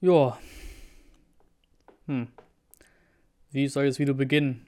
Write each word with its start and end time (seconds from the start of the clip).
Ja. 0.00 0.38
Hm. 2.06 2.28
Wie 3.50 3.68
soll 3.68 3.86
das 3.86 3.98
Video 3.98 4.14
beginnen? 4.14 4.66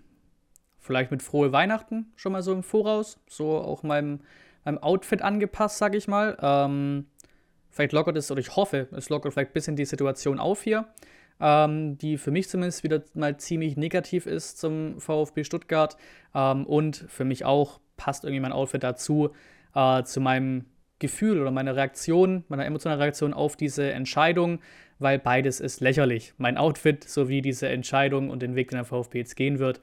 Vielleicht 0.79 1.11
mit 1.11 1.22
frohe 1.22 1.52
Weihnachten 1.52 2.12
schon 2.16 2.32
mal 2.32 2.43
so 2.43 2.52
im 2.52 2.62
Voraus. 2.62 3.20
So 3.29 3.59
auch 3.59 3.82
meinem, 3.82 4.20
meinem 4.64 4.79
Outfit 4.79 5.20
angepasst, 5.20 5.79
sag 5.79 5.95
ich 5.95 6.09
mal. 6.09 6.38
Ähm, 6.41 7.06
vielleicht 7.70 7.93
lockert 7.93 8.16
es, 8.16 8.30
oder 8.30 8.41
ich 8.41 8.56
hoffe, 8.56 8.88
es 8.93 9.11
lockert 9.11 9.34
vielleicht 9.34 9.50
ein 9.50 9.54
bisschen 9.54 9.77
die 9.77 9.84
Situation 9.84 10.38
auf 10.38 10.62
hier, 10.62 10.88
ähm, 11.40 11.98
die 11.98 12.16
für 12.16 12.30
mich 12.30 12.48
zumindest 12.48 12.82
wieder 12.82 13.02
mal 13.12 13.36
ziemlich 13.36 13.76
negativ 13.76 14.24
ist 14.24 14.58
zum 14.58 14.98
VfB 14.98 15.45
Stuttgart. 15.45 15.98
Ähm, 16.34 16.64
und 16.64 17.04
für 17.08 17.26
mich 17.26 17.45
auch 17.45 17.80
passt 17.98 18.24
irgendwie 18.24 18.40
mein 18.40 18.52
Outfit 18.52 18.82
dazu, 18.82 19.30
äh, 19.74 20.02
zu 20.04 20.22
meinem 20.22 20.64
Gefühl 20.98 21.40
oder 21.40 21.50
meiner 21.50 21.76
Reaktion, 21.76 22.44
meiner 22.48 22.66
emotionalen 22.66 23.00
Reaktion 23.00 23.34
auf 23.34 23.56
diese 23.56 23.93
Entscheidung, 23.93 24.61
weil 24.98 25.18
beides 25.18 25.61
ist 25.61 25.80
lächerlich. 25.80 26.34
Mein 26.39 26.56
Outfit 26.56 27.08
sowie 27.08 27.43
diese 27.43 27.68
Entscheidung 27.68 28.30
und 28.30 28.43
den 28.43 28.56
Weg, 28.56 28.70
den 28.70 28.76
der 28.76 28.84
VfB 28.84 29.18
jetzt 29.18 29.36
gehen 29.36 29.58
wird, 29.58 29.80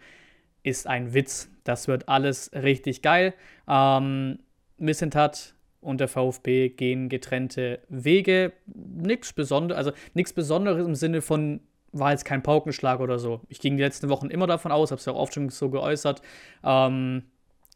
ist 0.63 0.87
ein 0.87 1.13
Witz. 1.13 1.49
Das 1.63 1.87
wird 1.87 2.09
alles 2.09 2.51
richtig 2.53 3.01
geil. 3.01 3.33
Ähm, 3.67 4.39
Missentat 4.77 5.55
und 5.79 6.01
der 6.01 6.07
VfB 6.07 6.69
gehen 6.69 7.07
getrennte 7.09 7.79
Wege. 7.87 8.53
Nichts 8.65 9.31
Besonderes, 9.31 9.77
also 9.77 9.91
nichts 10.13 10.33
Besonderes 10.33 10.85
im 10.85 10.95
Sinne 10.95 11.21
von 11.21 11.61
war 11.91 12.11
jetzt 12.11 12.25
kein 12.25 12.43
Paukenschlag 12.43 12.99
oder 12.99 13.19
so. 13.19 13.39
Ich 13.47 13.59
ging 13.59 13.77
die 13.77 13.83
letzten 13.83 14.09
Wochen 14.09 14.29
immer 14.29 14.47
davon 14.47 14.71
aus, 14.73 14.91
habe 14.91 14.99
es 14.99 15.05
ja 15.05 15.13
auch 15.13 15.19
oft 15.19 15.33
schon 15.33 15.49
so 15.49 15.69
geäußert, 15.69 16.21
ähm, 16.63 17.23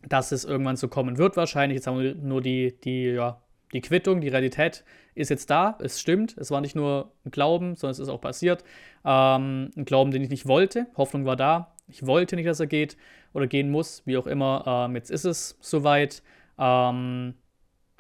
dass 0.08 0.32
es 0.32 0.46
irgendwann 0.46 0.78
so 0.78 0.88
kommen 0.88 1.18
wird 1.18 1.38
wahrscheinlich. 1.38 1.78
Jetzt 1.78 1.88
haben 1.88 2.00
wir 2.00 2.16
nur 2.16 2.42
die, 2.42 2.80
die, 2.82 3.06
ja, 3.06 3.42
die 3.74 3.82
Quittung, 3.82 4.22
die 4.22 4.30
Realität 4.30 4.84
ist 5.16 5.30
jetzt 5.30 5.50
da. 5.50 5.78
Es 5.82 6.00
stimmt. 6.00 6.38
Es 6.38 6.52
war 6.52 6.62
nicht 6.62 6.76
nur 6.76 7.12
ein 7.26 7.32
Glauben, 7.32 7.76
sondern 7.76 7.92
es 7.92 8.00
ist 8.00 8.10
auch 8.10 8.22
passiert. 8.22 8.64
Ähm, 9.06 9.72
ein 9.76 9.86
Glauben, 9.86 10.12
den 10.12 10.24
ich 10.24 10.30
nicht 10.30 10.48
wollte. 10.48 10.88
Hoffnung 10.96 11.26
war 11.26 11.36
da. 11.36 11.76
Ich 11.88 12.06
wollte 12.06 12.36
nicht, 12.36 12.48
dass 12.48 12.60
er 12.60 12.68
geht 12.68 12.98
oder 13.34 13.48
gehen 13.48 13.70
muss, 13.70 14.04
wie 14.06 14.18
auch 14.18 14.28
immer. 14.28 14.64
Ähm, 14.66 14.96
jetzt 14.96 15.12
ist 15.12 15.26
es 15.26 15.58
soweit. 15.60 16.24
Ähm, 16.58 17.36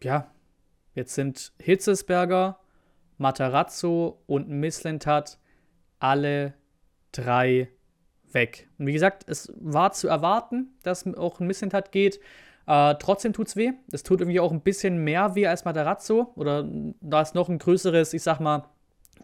ja, 0.02 0.32
jetzt 0.96 1.16
sind 1.16 1.54
Hitzesberger, 1.60 2.60
Matarazzo 3.18 4.22
und 4.28 4.50
Misslentat 4.50 5.40
alle 6.00 6.54
drei 7.12 7.70
weg. 8.34 8.68
Und 8.78 8.88
wie 8.88 8.94
gesagt, 8.94 9.26
es 9.28 9.52
war 9.60 9.92
zu 9.92 10.08
erwarten, 10.08 10.74
dass 10.84 11.06
auch 11.16 11.40
ein 11.40 11.48
Misslentat 11.48 11.92
geht. 11.92 12.20
Äh, 12.68 12.96
trotzdem 13.00 13.34
es 13.34 13.56
weh. 13.56 13.72
Es 13.92 14.04
tut 14.04 14.22
irgendwie 14.22 14.40
auch 14.40 14.52
ein 14.52 14.62
bisschen 14.62 15.04
mehr 15.04 15.36
weh 15.36 15.48
als 15.48 15.66
Matarazzo. 15.66 16.32
Oder 16.36 16.68
da 17.02 17.22
ist 17.22 17.36
noch 17.36 17.50
ein 17.50 17.58
größeres, 17.58 18.14
ich 18.14 18.24
sag 18.24 18.40
mal, 18.40 18.66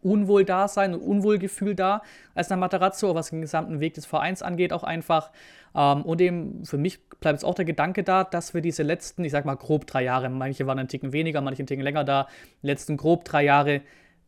Unwohldasein 0.02 0.94
und 0.94 1.02
Unwohlgefühl 1.02 1.76
da 1.76 2.02
als 2.36 2.50
nach 2.50 2.58
Matarazzo, 2.58 3.16
was 3.16 3.30
den 3.30 3.42
gesamten 3.42 3.80
Weg 3.80 3.96
des 3.96 4.06
Vereins 4.06 4.42
angeht, 4.42 4.72
auch 4.72 4.84
einfach. 4.84 5.32
Ähm, 5.76 6.04
und 6.04 6.22
eben 6.22 6.64
für 6.66 6.78
mich 6.78 7.08
bleibt 7.20 7.38
jetzt 7.38 7.46
auch 7.46 7.56
der 7.56 7.66
Gedanke 7.66 8.04
da, 8.04 8.24
dass 8.24 8.54
wir 8.54 8.62
diese 8.62 8.84
letzten, 8.84 9.24
ich 9.24 9.32
sag 9.32 9.46
mal 9.46 9.56
grob 9.56 9.88
drei 9.88 10.04
Jahre, 10.04 10.30
manche 10.30 10.68
waren 10.68 10.80
einen 10.80 10.88
Ticken 10.88 11.12
weniger, 11.12 11.42
manche 11.42 11.60
einen 11.60 11.68
Ticken 11.68 11.84
länger 11.84 12.04
da, 12.04 12.28
letzten 12.62 12.98
grob 12.98 13.26
drei 13.26 13.44
Jahre 13.44 13.82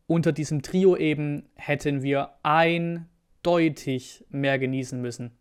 unter 0.06 0.32
diesem 0.32 0.62
Trio 0.62 0.96
eben 0.96 1.44
hätten 1.54 2.02
wir 2.02 2.30
eindeutig 3.42 4.24
mehr 4.30 4.58
genießen 4.58 5.00
müssen. 5.00 5.32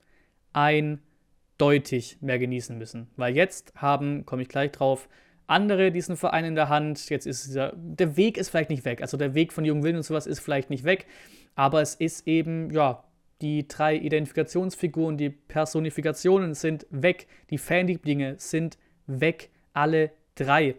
Eindeutig 0.53 2.17
mehr 2.21 2.39
genießen 2.39 2.77
müssen. 2.77 3.07
Weil 3.15 3.35
jetzt 3.35 3.73
haben, 3.75 4.25
komme 4.25 4.43
ich 4.43 4.49
gleich 4.49 4.71
drauf, 4.71 5.09
andere 5.47 5.91
diesen 5.91 6.17
Verein 6.17 6.45
in 6.45 6.55
der 6.55 6.69
Hand. 6.69 7.09
Jetzt 7.09 7.25
ist 7.25 7.47
dieser, 7.47 7.73
der 7.75 8.17
Weg 8.17 8.37
ist 8.37 8.49
vielleicht 8.49 8.69
nicht 8.69 8.85
weg. 8.85 9.01
Also 9.01 9.17
der 9.17 9.33
Weg 9.33 9.53
von 9.53 9.65
Jungen 9.65 9.83
Willen 9.83 9.97
und 9.97 10.03
sowas 10.03 10.27
ist 10.27 10.39
vielleicht 10.39 10.69
nicht 10.69 10.83
weg. 10.83 11.05
Aber 11.55 11.81
es 11.81 11.95
ist 11.95 12.27
eben, 12.27 12.69
ja, 12.71 13.03
die 13.41 13.67
drei 13.67 13.95
Identifikationsfiguren, 13.95 15.17
die 15.17 15.29
Personifikationen 15.29 16.53
sind 16.53 16.85
weg. 16.89 17.27
Die 17.49 17.57
Fanlieblinge 17.57 18.35
sind 18.37 18.77
weg. 19.05 19.49
Alle 19.73 20.11
drei. 20.35 20.75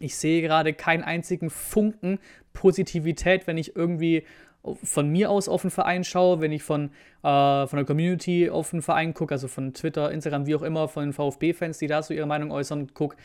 Ich 0.00 0.16
sehe 0.16 0.42
gerade 0.42 0.74
keinen 0.74 1.02
einzigen 1.02 1.50
Funken 1.50 2.18
Positivität, 2.52 3.46
wenn 3.46 3.58
ich 3.58 3.76
irgendwie 3.76 4.24
von 4.62 5.08
mir 5.08 5.30
aus 5.30 5.48
auf 5.48 5.62
den 5.62 5.70
Verein 5.70 6.04
schaue, 6.04 6.40
wenn 6.40 6.52
ich 6.52 6.62
von, 6.62 6.90
äh, 7.22 7.66
von 7.66 7.76
der 7.76 7.84
Community 7.84 8.50
auf 8.50 8.70
den 8.70 8.82
Verein 8.82 9.14
gucke, 9.14 9.34
also 9.34 9.48
von 9.48 9.72
Twitter, 9.72 10.10
Instagram, 10.10 10.46
wie 10.46 10.54
auch 10.54 10.62
immer, 10.62 10.88
von 10.88 11.04
den 11.04 11.12
VfB-Fans, 11.12 11.78
die 11.78 11.86
da 11.86 12.02
so 12.02 12.12
ihre 12.12 12.26
Meinung 12.26 12.50
äußern, 12.50 12.92
gucke, 12.94 13.16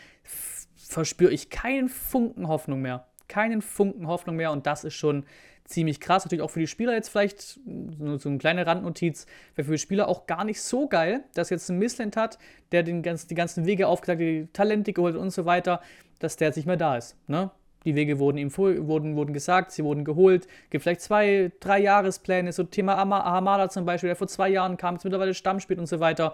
verspüre 0.75 1.31
ich 1.31 1.49
keinen 1.49 1.89
Funken 1.89 2.47
Hoffnung 2.47 2.81
mehr. 2.81 3.07
Keinen 3.27 3.61
Funken 3.61 4.07
Hoffnung 4.07 4.35
mehr 4.35 4.51
und 4.51 4.67
das 4.67 4.83
ist 4.83 4.93
schon 4.93 5.25
ziemlich 5.65 5.99
krass. 5.99 6.25
Natürlich 6.25 6.43
auch 6.43 6.51
für 6.51 6.59
die 6.59 6.67
Spieler 6.67 6.93
jetzt 6.93 7.09
vielleicht, 7.09 7.59
nur 7.65 8.19
so 8.19 8.29
eine 8.29 8.37
kleine 8.37 8.65
Randnotiz, 8.67 9.25
wäre 9.55 9.65
für 9.65 9.71
die 9.71 9.79
Spieler 9.79 10.07
auch 10.07 10.27
gar 10.27 10.43
nicht 10.43 10.61
so 10.61 10.87
geil, 10.87 11.23
dass 11.33 11.49
jetzt 11.49 11.69
ein 11.69 11.79
Missland 11.79 12.17
hat, 12.17 12.37
der 12.71 12.83
den 12.83 13.01
ganzen, 13.01 13.27
die 13.29 13.35
ganzen 13.35 13.65
Wege 13.65 13.87
aufgesagt, 13.87 14.21
die 14.21 14.47
Talente 14.53 14.93
geholt 14.93 15.15
und 15.15 15.31
so 15.31 15.45
weiter, 15.45 15.81
dass 16.19 16.35
der 16.35 16.49
jetzt 16.49 16.57
nicht 16.57 16.65
mehr 16.65 16.77
da 16.77 16.97
ist. 16.97 17.17
Ne? 17.27 17.49
Die 17.85 17.95
Wege 17.95 18.19
wurden 18.19 18.37
ihm 18.37 18.55
wurden, 18.55 19.15
wurden 19.15 19.33
gesagt, 19.33 19.71
sie 19.71 19.83
wurden 19.83 20.05
geholt. 20.05 20.47
Gibt 20.69 20.83
vielleicht 20.83 21.01
zwei, 21.01 21.51
drei 21.59 21.79
Jahrespläne, 21.79 22.51
so 22.51 22.63
Thema 22.63 22.97
Hamada 22.97 23.69
zum 23.69 23.85
Beispiel, 23.85 24.09
der 24.09 24.15
vor 24.15 24.27
zwei 24.27 24.49
Jahren 24.49 24.77
kam, 24.77 24.95
jetzt 24.95 25.03
mittlerweile 25.03 25.33
Stamm 25.33 25.59
spielt 25.59 25.79
und 25.79 25.87
so 25.87 25.99
weiter 25.99 26.33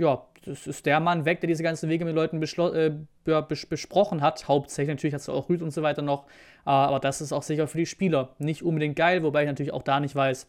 ja, 0.00 0.26
das 0.46 0.66
ist 0.66 0.86
der 0.86 0.98
Mann 0.98 1.26
weg, 1.26 1.40
der 1.40 1.48
diese 1.48 1.62
ganzen 1.62 1.90
Wege 1.90 2.06
mit 2.06 2.14
Leuten 2.14 2.42
äh, 2.42 2.92
bes 3.24 3.66
besprochen 3.66 4.22
hat. 4.22 4.48
Hauptsächlich 4.48 4.94
natürlich 4.94 5.14
hat 5.14 5.20
es 5.20 5.28
auch 5.28 5.48
Rüd 5.50 5.60
und 5.60 5.72
so 5.72 5.82
weiter 5.82 6.00
noch. 6.00 6.24
Äh, 6.66 6.70
aber 6.70 7.00
das 7.00 7.20
ist 7.20 7.32
auch 7.32 7.42
sicher 7.42 7.68
für 7.68 7.78
die 7.78 7.86
Spieler 7.86 8.34
nicht 8.38 8.62
unbedingt 8.62 8.96
geil, 8.96 9.22
wobei 9.22 9.42
ich 9.42 9.48
natürlich 9.48 9.72
auch 9.74 9.82
da 9.82 10.00
nicht 10.00 10.14
weiß, 10.14 10.48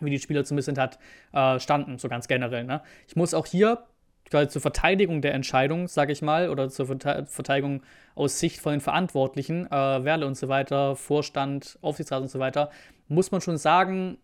wie 0.00 0.10
die 0.10 0.18
Spieler 0.18 0.44
zum 0.44 0.56
bisschen 0.56 0.78
hat, 0.78 0.98
äh, 1.32 1.60
standen, 1.60 1.98
so 1.98 2.08
ganz 2.08 2.26
generell. 2.26 2.64
Ne? 2.64 2.80
Ich 3.06 3.16
muss 3.16 3.34
auch 3.34 3.46
hier 3.46 3.84
gerade 4.30 4.48
zur 4.48 4.62
Verteidigung 4.62 5.22
der 5.22 5.34
Entscheidung, 5.34 5.88
sage 5.88 6.12
ich 6.12 6.22
mal, 6.22 6.50
oder 6.50 6.68
zur 6.68 6.86
Verteidigung 6.86 7.82
aus 8.14 8.38
Sicht 8.38 8.60
von 8.60 8.72
den 8.72 8.80
Verantwortlichen, 8.80 9.66
äh, 9.66 10.04
Werle 10.04 10.26
und 10.26 10.36
so 10.36 10.48
weiter, 10.48 10.96
Vorstand, 10.96 11.78
Aufsichtsrat 11.82 12.22
und 12.22 12.28
so 12.28 12.38
weiter, 12.38 12.70
muss 13.08 13.30
man 13.30 13.40
schon 13.40 13.56
sagen, 13.56 14.18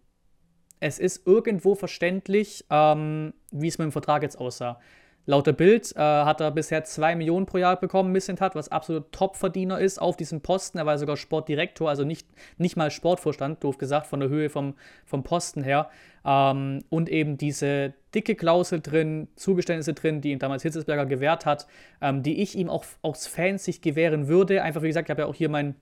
es 0.80 0.98
ist 0.98 1.26
irgendwo 1.26 1.76
verständlich, 1.76 2.64
ähm, 2.68 3.34
wie 3.52 3.68
es 3.68 3.78
mit 3.78 3.84
dem 3.84 3.92
Vertrag 3.92 4.22
jetzt 4.22 4.38
aussah. 4.38 4.80
Laut 5.24 5.46
der 5.46 5.52
Bild 5.52 5.94
äh, 5.94 6.00
hat 6.00 6.40
er 6.40 6.50
bisher 6.50 6.82
2 6.82 7.14
Millionen 7.14 7.46
pro 7.46 7.58
Jahr 7.58 7.78
bekommen, 7.78 8.10
Missint 8.10 8.40
hat, 8.40 8.56
was 8.56 8.70
absolut 8.70 9.12
Top-Verdiener 9.12 9.78
ist 9.78 10.00
auf 10.00 10.16
diesem 10.16 10.40
Posten. 10.40 10.78
Er 10.78 10.86
war 10.86 10.98
sogar 10.98 11.16
Sportdirektor, 11.16 11.88
also 11.88 12.02
nicht, 12.02 12.26
nicht 12.58 12.76
mal 12.76 12.90
Sportvorstand, 12.90 13.62
doof 13.62 13.78
gesagt, 13.78 14.08
von 14.08 14.18
der 14.18 14.28
Höhe 14.28 14.50
vom, 14.50 14.74
vom 15.04 15.22
Posten 15.22 15.62
her. 15.62 15.90
Ähm, 16.24 16.82
und 16.88 17.08
eben 17.08 17.38
diese 17.38 17.94
dicke 18.14 18.34
Klausel 18.34 18.80
drin, 18.80 19.28
Zugeständnisse 19.36 19.94
drin, 19.94 20.20
die 20.20 20.32
ihm 20.32 20.40
damals 20.40 20.64
Hitzesberger 20.64 21.06
gewährt 21.06 21.46
hat, 21.46 21.68
ähm, 22.00 22.24
die 22.24 22.42
ich 22.42 22.56
ihm 22.56 22.68
auch 22.68 22.84
aus 23.02 23.28
Fansicht 23.28 23.80
gewähren 23.80 24.26
würde. 24.26 24.62
Einfach, 24.62 24.82
wie 24.82 24.88
gesagt, 24.88 25.08
ich 25.08 25.10
habe 25.10 25.22
ja 25.22 25.28
auch 25.28 25.36
hier 25.36 25.48
mein 25.48 25.76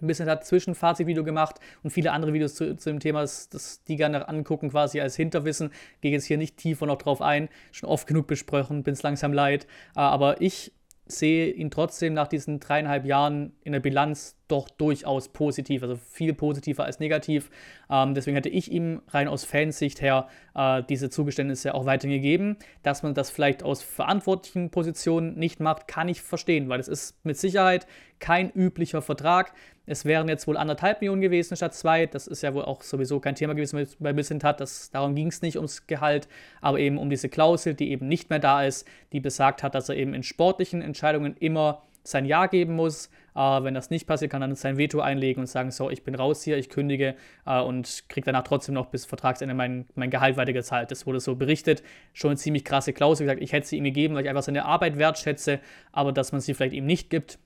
ein 0.00 0.06
bisschen 0.06 0.28
hat 0.28 0.44
Zwischenfazit-Video 0.44 1.24
gemacht 1.24 1.60
und 1.82 1.90
viele 1.90 2.12
andere 2.12 2.32
Videos 2.32 2.54
zu, 2.54 2.76
zu 2.76 2.90
dem 2.90 3.00
Thema, 3.00 3.20
das, 3.20 3.48
das 3.48 3.84
die 3.84 3.96
gerne 3.96 4.28
angucken, 4.28 4.70
quasi 4.70 5.00
als 5.00 5.16
Hinterwissen. 5.16 5.70
Gehe 6.00 6.12
jetzt 6.12 6.24
hier 6.24 6.38
nicht 6.38 6.56
tiefer 6.56 6.86
noch 6.86 6.98
drauf 6.98 7.22
ein, 7.22 7.48
schon 7.72 7.88
oft 7.88 8.06
genug 8.06 8.26
besprochen, 8.26 8.82
bin 8.82 8.94
es 8.94 9.02
langsam 9.02 9.32
leid. 9.32 9.66
Äh, 9.96 10.00
aber 10.00 10.40
ich 10.40 10.72
sehe 11.06 11.50
ihn 11.50 11.70
trotzdem 11.70 12.14
nach 12.14 12.28
diesen 12.28 12.60
dreieinhalb 12.60 13.04
Jahren 13.04 13.52
in 13.62 13.72
der 13.72 13.80
Bilanz 13.80 14.36
doch 14.48 14.68
durchaus 14.70 15.28
positiv, 15.28 15.82
also 15.82 15.96
viel 15.96 16.32
positiver 16.32 16.84
als 16.84 16.98
negativ. 16.98 17.50
Ähm, 17.90 18.14
deswegen 18.14 18.36
hätte 18.36 18.48
ich 18.48 18.70
ihm 18.70 19.02
rein 19.08 19.28
aus 19.28 19.44
Fansicht 19.44 20.00
her 20.00 20.28
äh, 20.54 20.82
diese 20.88 21.10
Zugeständnisse 21.10 21.74
auch 21.74 21.84
weiterhin 21.84 22.16
gegeben. 22.16 22.56
Dass 22.82 23.02
man 23.02 23.14
das 23.14 23.30
vielleicht 23.30 23.62
aus 23.62 23.82
verantwortlichen 23.82 24.70
Positionen 24.70 25.34
nicht 25.38 25.60
macht, 25.60 25.88
kann 25.88 26.08
ich 26.08 26.22
verstehen, 26.22 26.68
weil 26.68 26.80
es 26.80 26.88
ist 26.88 27.24
mit 27.24 27.36
Sicherheit 27.36 27.86
kein 28.18 28.50
üblicher 28.50 29.02
Vertrag. 29.02 29.52
Es 29.86 30.04
wären 30.04 30.28
jetzt 30.28 30.46
wohl 30.46 30.56
anderthalb 30.56 31.00
Millionen 31.00 31.20
gewesen 31.20 31.56
statt 31.56 31.74
zwei. 31.74 32.06
Das 32.06 32.26
ist 32.26 32.42
ja 32.42 32.54
wohl 32.54 32.64
auch 32.64 32.82
sowieso 32.82 33.20
kein 33.20 33.34
Thema 33.34 33.54
gewesen 33.54 33.86
bei 33.98 34.12
Missentat. 34.12 34.60
Das, 34.60 34.90
darum 34.90 35.14
ging 35.14 35.28
es 35.28 35.42
nicht 35.42 35.56
ums 35.56 35.86
Gehalt, 35.86 36.28
aber 36.60 36.78
eben 36.78 36.96
um 36.98 37.10
diese 37.10 37.28
Klausel, 37.28 37.74
die 37.74 37.90
eben 37.90 38.08
nicht 38.08 38.30
mehr 38.30 38.38
da 38.38 38.64
ist, 38.64 38.88
die 39.12 39.20
besagt 39.20 39.62
hat, 39.62 39.74
dass 39.74 39.88
er 39.88 39.96
eben 39.96 40.14
in 40.14 40.22
sportlichen 40.22 40.80
Entscheidungen 40.80 41.36
immer 41.36 41.82
sein 42.02 42.26
Ja 42.26 42.46
geben 42.46 42.76
muss. 42.76 43.10
Äh, 43.34 43.40
wenn 43.40 43.74
das 43.74 43.90
nicht 43.90 44.06
passiert, 44.06 44.30
kann 44.30 44.42
er 44.42 44.48
dann 44.48 44.56
sein 44.56 44.76
Veto 44.76 45.00
einlegen 45.00 45.40
und 45.40 45.46
sagen, 45.46 45.70
so, 45.70 45.90
ich 45.90 46.04
bin 46.04 46.14
raus 46.14 46.42
hier, 46.42 46.56
ich 46.56 46.68
kündige 46.68 47.16
äh, 47.46 47.60
und 47.60 48.04
kriege 48.08 48.26
danach 48.26 48.44
trotzdem 48.44 48.74
noch 48.74 48.86
bis 48.86 49.04
Vertragsende 49.06 49.54
mein, 49.54 49.86
mein 49.94 50.10
Gehalt 50.10 50.36
weitergezahlt. 50.36 50.90
Das 50.90 51.06
wurde 51.06 51.20
so 51.20 51.34
berichtet. 51.34 51.82
Schon 52.12 52.30
eine 52.30 52.36
ziemlich 52.36 52.64
krasse 52.64 52.92
Klausel. 52.92 53.26
Gesagt, 53.26 53.42
ich 53.42 53.52
hätte 53.52 53.66
sie 53.66 53.78
ihm 53.78 53.84
gegeben, 53.84 54.14
weil 54.14 54.22
ich 54.22 54.28
einfach 54.28 54.42
seine 54.42 54.64
Arbeit 54.64 54.98
wertschätze, 54.98 55.60
aber 55.92 56.12
dass 56.12 56.32
man 56.32 56.40
sie 56.40 56.54
vielleicht 56.54 56.74
ihm 56.74 56.86
nicht 56.86 57.10
gibt, 57.10 57.38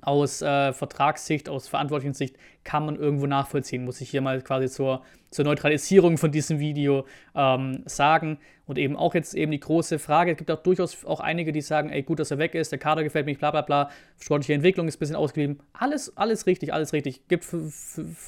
aus 0.00 0.40
äh, 0.40 0.72
Vertragssicht, 0.72 1.48
aus 1.48 1.68
verantwortlichen 1.68 2.14
Sicht 2.14 2.36
kann 2.64 2.86
man 2.86 2.96
irgendwo 2.96 3.26
nachvollziehen, 3.26 3.84
muss 3.84 4.00
ich 4.00 4.10
hier 4.10 4.22
mal 4.22 4.40
quasi 4.40 4.68
zur, 4.68 5.02
zur 5.30 5.44
Neutralisierung 5.44 6.16
von 6.16 6.32
diesem 6.32 6.58
Video 6.58 7.04
ähm, 7.34 7.82
sagen. 7.84 8.38
Und 8.64 8.78
eben 8.78 8.96
auch 8.96 9.14
jetzt 9.14 9.34
eben 9.34 9.52
die 9.52 9.60
große 9.60 9.98
Frage, 9.98 10.32
es 10.32 10.38
gibt 10.38 10.50
auch 10.50 10.62
durchaus 10.62 11.04
auch 11.04 11.20
einige, 11.20 11.52
die 11.52 11.60
sagen, 11.60 11.90
ey, 11.90 12.02
gut, 12.02 12.20
dass 12.20 12.30
er 12.30 12.38
weg 12.38 12.54
ist, 12.54 12.72
der 12.72 12.78
Kader 12.78 13.02
gefällt 13.02 13.26
mir 13.26 13.32
nicht, 13.32 13.40
bla 13.40 13.50
bla 13.50 13.60
bla, 13.60 13.90
sportliche 14.18 14.54
Entwicklung 14.54 14.88
ist 14.88 14.96
ein 14.96 15.00
bisschen 15.00 15.16
ausgeblieben. 15.16 15.58
Alles, 15.74 16.16
alles 16.16 16.46
richtig, 16.46 16.72
alles 16.72 16.92
richtig. 16.92 17.28
Gibt 17.28 17.46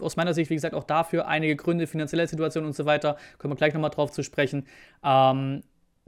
aus 0.01 0.17
meiner 0.17 0.35
Sicht, 0.35 0.51
wie 0.51 0.55
gesagt, 0.55 0.75
auch 0.75 0.85
dafür 0.85 1.27
einige 1.29 1.57
Gründe, 1.57 1.87
finanzielle 1.87 2.27
Situation 2.27 2.67
und 2.67 2.75
so 2.75 2.85
weiter, 2.85 3.17
können 3.39 3.53
wir 3.53 3.57
gleich 3.57 3.73
nochmal 3.73 3.91
drauf 3.91 4.11
zu 4.11 4.23
sprechen. 4.23 4.67
Ähm, 5.03 5.63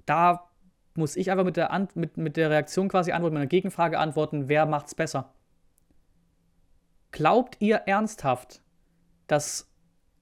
da 0.05 0.51
muss 0.97 1.17
ich 1.17 1.31
einfach 1.31 1.45
mit 1.45 1.57
der, 1.57 1.89
mit, 1.95 2.17
mit 2.17 2.37
der 2.37 2.51
Reaktion 2.51 2.89
quasi 2.89 3.13
antworten, 3.13 3.35
mit 3.35 3.41
einer 3.41 3.49
Gegenfrage 3.49 3.99
antworten, 3.99 4.49
wer 4.49 4.67
macht's 4.67 4.95
besser? 4.95 5.33
Glaubt 7.13 7.57
ihr 7.61 7.77
ernsthaft, 7.87 8.61
dass 9.27 9.71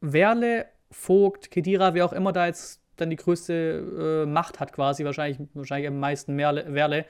Werle, 0.01 0.67
Vogt, 0.91 1.51
Kedira, 1.51 1.95
wer 1.95 2.05
auch 2.05 2.13
immer 2.13 2.33
da 2.33 2.47
jetzt 2.47 2.81
dann 2.97 3.11
die 3.11 3.17
größte 3.17 4.25
äh, 4.25 4.27
Macht 4.27 4.61
hat, 4.61 4.73
quasi, 4.73 5.05
wahrscheinlich, 5.05 5.39
wahrscheinlich 5.55 5.89
am 5.89 5.99
meisten 5.99 6.39
Werle, 6.39 7.07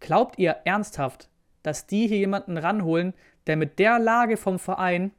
glaubt 0.00 0.38
ihr 0.38 0.56
ernsthaft, 0.64 1.30
dass 1.62 1.86
die 1.86 2.06
hier 2.06 2.18
jemanden 2.18 2.58
ranholen, 2.58 3.14
der 3.46 3.56
mit 3.56 3.78
der 3.78 3.98
Lage 3.98 4.36
vom 4.36 4.58
Verein, 4.58 5.12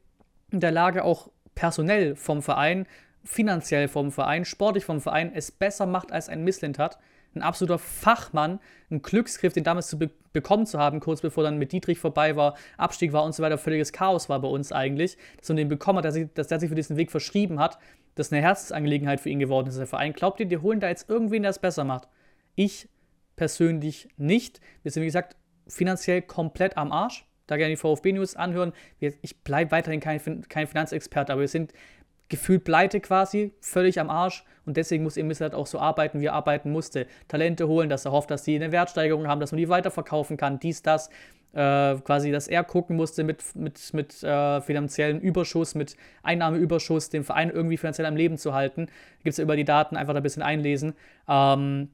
der 0.51 0.71
Lage 0.71 1.03
auch 1.03 1.29
personell 1.55 2.15
vom 2.15 2.41
Verein, 2.41 2.85
finanziell 3.23 3.87
vom 3.87 4.11
Verein, 4.11 4.45
sportlich 4.45 4.85
vom 4.85 5.01
Verein, 5.01 5.31
es 5.33 5.51
besser 5.51 5.87
macht 5.87 6.11
als 6.11 6.29
ein 6.29 6.43
Missland 6.43 6.77
hat? 6.77 6.99
Ein 7.35 7.41
absoluter 7.41 7.79
Fachmann, 7.79 8.59
ein 8.89 9.01
Glücksgriff, 9.01 9.53
den 9.53 9.63
damals 9.63 9.87
zu 9.87 9.99
be 9.99 10.09
bekommen 10.33 10.65
zu 10.65 10.77
haben, 10.77 10.99
kurz 10.99 11.21
bevor 11.21 11.45
dann 11.45 11.57
mit 11.57 11.71
Dietrich 11.71 11.97
vorbei 11.97 12.35
war, 12.35 12.55
Abstieg 12.75 13.13
war 13.13 13.23
und 13.23 13.33
so 13.33 13.41
weiter, 13.41 13.57
völliges 13.57 13.93
Chaos 13.93 14.27
war 14.27 14.41
bei 14.41 14.49
uns 14.49 14.73
eigentlich, 14.73 15.17
dass 15.39 15.47
man 15.47 15.55
den 15.55 15.69
bekommen 15.69 15.99
hat, 15.99 16.05
dass, 16.05 16.17
ich, 16.17 16.27
dass 16.33 16.49
der 16.49 16.59
sich 16.59 16.67
für 16.67 16.75
diesen 16.75 16.97
Weg 16.97 17.09
verschrieben 17.09 17.57
hat, 17.57 17.79
das 18.15 18.33
eine 18.33 18.41
Herzensangelegenheit 18.41 19.21
für 19.21 19.29
ihn 19.29 19.39
geworden 19.39 19.69
ist, 19.69 19.77
der 19.77 19.87
Verein. 19.87 20.11
Glaubt 20.11 20.41
ihr, 20.41 20.45
die 20.45 20.57
holen 20.57 20.81
da 20.81 20.89
jetzt 20.89 21.09
irgendwen, 21.09 21.43
der 21.43 21.51
es 21.51 21.59
besser 21.59 21.85
macht? 21.85 22.09
Ich 22.55 22.89
persönlich 23.37 24.09
nicht. 24.17 24.59
Wir 24.83 24.91
sind, 24.91 25.03
wie 25.03 25.07
gesagt, 25.07 25.37
finanziell 25.67 26.21
komplett 26.21 26.75
am 26.75 26.91
Arsch. 26.91 27.25
Da 27.47 27.55
gerne 27.55 27.73
die 27.73 27.77
VfB-News 27.77 28.35
anhören. 28.35 28.73
Ich 28.99 29.43
bleibe 29.43 29.71
weiterhin 29.71 30.01
kein, 30.01 30.19
kein 30.49 30.67
Finanzexperte, 30.67 31.31
aber 31.31 31.41
wir 31.41 31.47
sind 31.47 31.73
gefühlt 32.29 32.63
pleite 32.63 32.99
quasi, 32.99 33.53
völlig 33.59 33.99
am 33.99 34.09
Arsch. 34.09 34.43
Und 34.65 34.77
deswegen 34.77 35.03
muss 35.03 35.17
eben 35.17 35.31
halt 35.31 35.53
auch 35.53 35.67
so 35.67 35.79
arbeiten, 35.79 36.19
wie 36.21 36.25
er 36.25 36.33
arbeiten 36.33 36.71
musste. 36.71 37.05
Talente 37.27 37.67
holen, 37.67 37.87
dass 37.87 38.05
er 38.05 38.11
hofft, 38.11 38.31
dass 38.31 38.43
die 38.43 38.55
eine 38.55 38.71
Wertsteigerung 38.71 39.27
haben, 39.27 39.39
dass 39.39 39.51
man 39.51 39.57
die 39.57 39.69
weiterverkaufen 39.69 40.37
kann, 40.37 40.59
dies, 40.59 40.81
das. 40.81 41.09
Äh, 41.53 41.95
quasi, 42.03 42.31
dass 42.31 42.49
er 42.49 42.65
gucken 42.65 42.97
musste 42.97 43.23
mit, 43.23 43.55
mit, 43.55 43.93
mit 43.93 44.23
äh, 44.23 44.59
finanziellen 44.59 45.21
Überschuss, 45.21 45.73
mit 45.73 45.95
Einnahmeüberschuss, 46.21 47.09
den 47.09 47.23
Verein 47.23 47.49
irgendwie 47.49 47.77
finanziell 47.77 48.07
am 48.07 48.17
Leben 48.17 48.37
zu 48.37 48.53
halten. 48.53 48.87
Gibt 49.23 49.33
es 49.33 49.37
ja 49.37 49.43
über 49.43 49.55
die 49.55 49.63
Daten, 49.63 49.95
einfach 49.95 50.13
da 50.13 50.19
ein 50.19 50.23
bisschen 50.23 50.43
einlesen. 50.43 50.95
Ähm, 51.29 51.91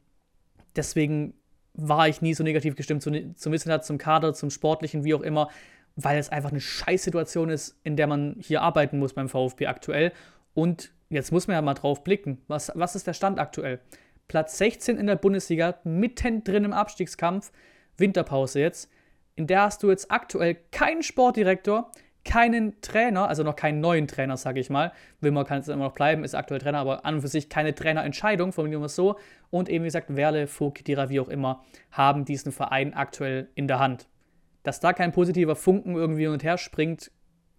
deswegen 0.75 1.35
war 1.73 2.07
ich 2.07 2.23
nie 2.23 2.33
so 2.33 2.43
negativ 2.43 2.75
gestimmt 2.75 3.03
zu, 3.03 3.11
zum 3.35 3.53
Wissenschafts, 3.53 3.85
zum 3.85 3.99
Kader, 3.99 4.33
zum 4.33 4.49
Sportlichen, 4.49 5.03
wie 5.03 5.13
auch 5.13 5.21
immer 5.21 5.49
weil 5.95 6.17
es 6.19 6.29
einfach 6.29 6.51
eine 6.51 6.61
Scheißsituation 6.61 7.49
ist, 7.49 7.79
in 7.83 7.95
der 7.95 8.07
man 8.07 8.35
hier 8.39 8.61
arbeiten 8.61 8.99
muss 8.99 9.13
beim 9.13 9.29
VfB 9.29 9.67
aktuell. 9.67 10.11
Und 10.53 10.91
jetzt 11.09 11.31
muss 11.31 11.47
man 11.47 11.55
ja 11.55 11.61
mal 11.61 11.73
drauf 11.73 12.03
blicken. 12.03 12.41
Was, 12.47 12.71
was 12.75 12.95
ist 12.95 13.07
der 13.07 13.13
Stand 13.13 13.39
aktuell? 13.39 13.79
Platz 14.27 14.57
16 14.57 14.97
in 14.97 15.07
der 15.07 15.17
Bundesliga, 15.17 15.79
mittendrin 15.83 16.63
im 16.63 16.73
Abstiegskampf, 16.73 17.51
Winterpause 17.97 18.59
jetzt. 18.59 18.89
In 19.35 19.47
der 19.47 19.63
hast 19.63 19.83
du 19.83 19.89
jetzt 19.89 20.11
aktuell 20.11 20.57
keinen 20.71 21.03
Sportdirektor, 21.03 21.91
keinen 22.23 22.79
Trainer, 22.81 23.27
also 23.27 23.43
noch 23.43 23.55
keinen 23.55 23.81
neuen 23.81 24.07
Trainer, 24.07 24.37
sage 24.37 24.59
ich 24.59 24.69
mal. 24.69 24.91
Wilmer 25.19 25.43
kann 25.43 25.57
jetzt 25.57 25.69
immer 25.69 25.85
noch 25.85 25.93
bleiben, 25.93 26.23
ist 26.23 26.35
aktuell 26.35 26.61
Trainer, 26.61 26.79
aber 26.79 27.05
an 27.05 27.15
und 27.15 27.21
für 27.21 27.27
sich 27.27 27.49
keine 27.49 27.73
Trainerentscheidung, 27.73 28.53
formulieren 28.53 28.81
wir 28.81 28.85
es 28.87 28.95
so. 28.95 29.17
Und 29.49 29.69
eben, 29.69 29.83
wie 29.83 29.87
gesagt, 29.87 30.15
Werle, 30.15 30.47
Vogt, 30.47 30.87
Dira, 30.87 31.09
wie 31.09 31.19
auch 31.19 31.29
immer, 31.29 31.63
haben 31.91 32.25
diesen 32.25 32.51
Verein 32.51 32.93
aktuell 32.93 33.49
in 33.55 33.67
der 33.67 33.79
Hand 33.79 34.07
dass 34.63 34.79
da 34.79 34.93
kein 34.93 35.11
positiver 35.11 35.55
Funken 35.55 35.95
irgendwie 35.95 36.23
hin 36.23 36.31
und 36.31 36.43
her 36.43 36.57
springt, 36.57 37.11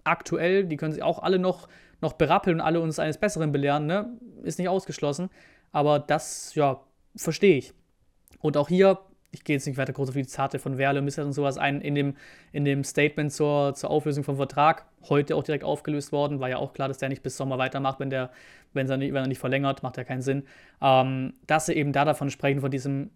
aktuell, 0.04 0.64
die 0.64 0.76
können 0.76 0.93
sich 0.93 1.02
auch 1.02 1.22
alle 1.22 1.38
noch, 1.38 1.69
noch 2.00 2.14
berappeln 2.14 2.56
und 2.56 2.60
alle 2.60 2.81
uns 2.81 2.99
eines 2.99 3.19
Besseren 3.19 3.52
belehren, 3.52 3.87
ne? 3.87 4.19
ist 4.43 4.58
nicht 4.58 4.69
ausgeschlossen. 4.69 5.31
Aber 5.70 5.99
das, 5.99 6.54
ja, 6.54 6.81
verstehe 7.16 7.56
ich. 7.56 7.72
Und 8.40 8.56
auch 8.56 8.69
hier, 8.69 8.99
ich 9.31 9.44
gehe 9.44 9.56
jetzt 9.56 9.66
nicht 9.66 9.78
weiter 9.78 9.93
groß 9.93 10.10
auf 10.10 10.14
die 10.14 10.26
Zarte 10.26 10.58
von 10.58 10.76
Werle 10.76 10.99
und 10.99 11.04
Missert 11.04 11.25
und 11.25 11.32
sowas 11.32 11.56
ein, 11.56 11.81
in 11.81 11.94
dem, 11.94 12.16
in 12.52 12.64
dem 12.64 12.84
Statement 12.84 13.32
zur, 13.32 13.75
zur 13.75 13.90
Auflösung 13.90 14.25
vom 14.25 14.37
Vertrag, 14.37 14.87
heute 15.08 15.37
auch 15.37 15.44
direkt 15.44 15.64
aufgelöst 15.64 16.12
worden, 16.12 16.40
war 16.40 16.50
ja 16.50 16.58
auch 16.58 16.72
klar, 16.72 16.88
dass 16.88 16.98
der 16.98 17.08
nicht 17.08 17.22
bis 17.22 17.37
Sommer 17.37 17.58
weitermacht, 17.58 18.00
wenn, 18.00 18.10
der, 18.10 18.31
wenn, 18.72 18.90
er, 18.90 18.96
nicht, 18.96 19.14
wenn 19.14 19.25
er 19.25 19.28
nicht 19.28 19.38
verlängert, 19.38 19.82
macht 19.82 19.96
ja 19.96 20.05
keinen 20.05 20.22
Sinn. 20.22 20.44
Ähm, 20.82 21.34
dass 21.46 21.66
sie 21.66 21.75
eben 21.75 21.93
da 21.93 22.05
davon 22.05 22.31
sprechen, 22.31 22.60
von 22.60 22.70
diesem 22.70 23.10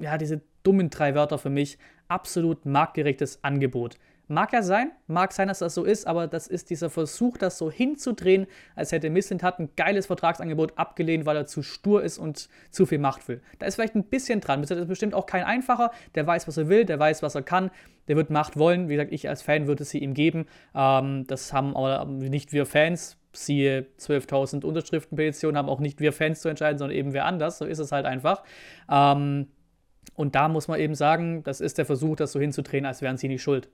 ja, 0.00 0.18
diese 0.18 0.42
dummen 0.62 0.90
drei 0.90 1.14
Wörter 1.14 1.38
für 1.38 1.50
mich, 1.50 1.78
absolut 2.08 2.66
marktgerechtes 2.66 3.42
Angebot. 3.42 3.98
Mag 4.28 4.52
ja 4.52 4.62
sein, 4.62 4.92
mag 5.08 5.32
sein, 5.32 5.48
dass 5.48 5.58
das 5.58 5.74
so 5.74 5.84
ist, 5.84 6.06
aber 6.06 6.26
das 6.26 6.46
ist 6.46 6.70
dieser 6.70 6.88
Versuch, 6.88 7.36
das 7.36 7.58
so 7.58 7.70
hinzudrehen, 7.70 8.46
als 8.76 8.92
hätte 8.92 9.10
Misslintat 9.10 9.58
ein 9.58 9.70
geiles 9.76 10.06
Vertragsangebot 10.06 10.78
abgelehnt, 10.78 11.26
weil 11.26 11.36
er 11.36 11.46
zu 11.46 11.62
stur 11.62 12.02
ist 12.02 12.18
und 12.18 12.48
zu 12.70 12.86
viel 12.86 12.98
Macht 12.98 13.28
will. 13.28 13.42
Da 13.58 13.66
ist 13.66 13.74
vielleicht 13.74 13.94
ein 13.94 14.04
bisschen 14.04 14.40
dran. 14.40 14.60
Misslintat 14.60 14.84
ist 14.84 14.88
bestimmt 14.88 15.14
auch 15.14 15.26
kein 15.26 15.44
einfacher, 15.44 15.90
der 16.14 16.26
weiß, 16.26 16.48
was 16.48 16.56
er 16.56 16.68
will, 16.68 16.84
der 16.84 16.98
weiß, 16.98 17.22
was 17.22 17.34
er 17.34 17.42
kann, 17.42 17.70
der 18.08 18.16
wird 18.16 18.30
Macht 18.30 18.56
wollen. 18.56 18.88
Wie 18.88 18.94
gesagt, 18.94 19.12
ich 19.12 19.28
als 19.28 19.42
Fan 19.42 19.66
würde 19.66 19.84
sie 19.84 19.98
ihm 19.98 20.14
geben. 20.14 20.46
Ähm, 20.74 21.26
das 21.26 21.52
haben 21.52 21.76
aber 21.76 22.04
nicht 22.06 22.52
wir 22.52 22.64
Fans, 22.64 23.18
siehe 23.32 23.86
12.000 23.98 24.64
Unterschriftenpetitionen, 24.64 25.58
haben 25.58 25.68
auch 25.68 25.80
nicht 25.80 26.00
wir 26.00 26.12
Fans 26.12 26.40
zu 26.40 26.48
entscheiden, 26.48 26.78
sondern 26.78 26.96
eben 26.96 27.12
wer 27.12 27.26
anders. 27.26 27.58
So 27.58 27.66
ist 27.66 27.80
es 27.80 27.92
halt 27.92 28.06
einfach. 28.06 28.42
Ähm, 28.90 29.48
und 30.14 30.34
da 30.34 30.48
muss 30.48 30.68
man 30.68 30.80
eben 30.80 30.94
sagen, 30.94 31.42
das 31.44 31.60
ist 31.60 31.78
der 31.78 31.86
Versuch, 31.86 32.16
das 32.16 32.32
so 32.32 32.40
hinzudrehen, 32.40 32.86
als 32.86 33.02
wären 33.02 33.16
sie 33.16 33.28
nicht 33.28 33.42
schuld. 33.42 33.68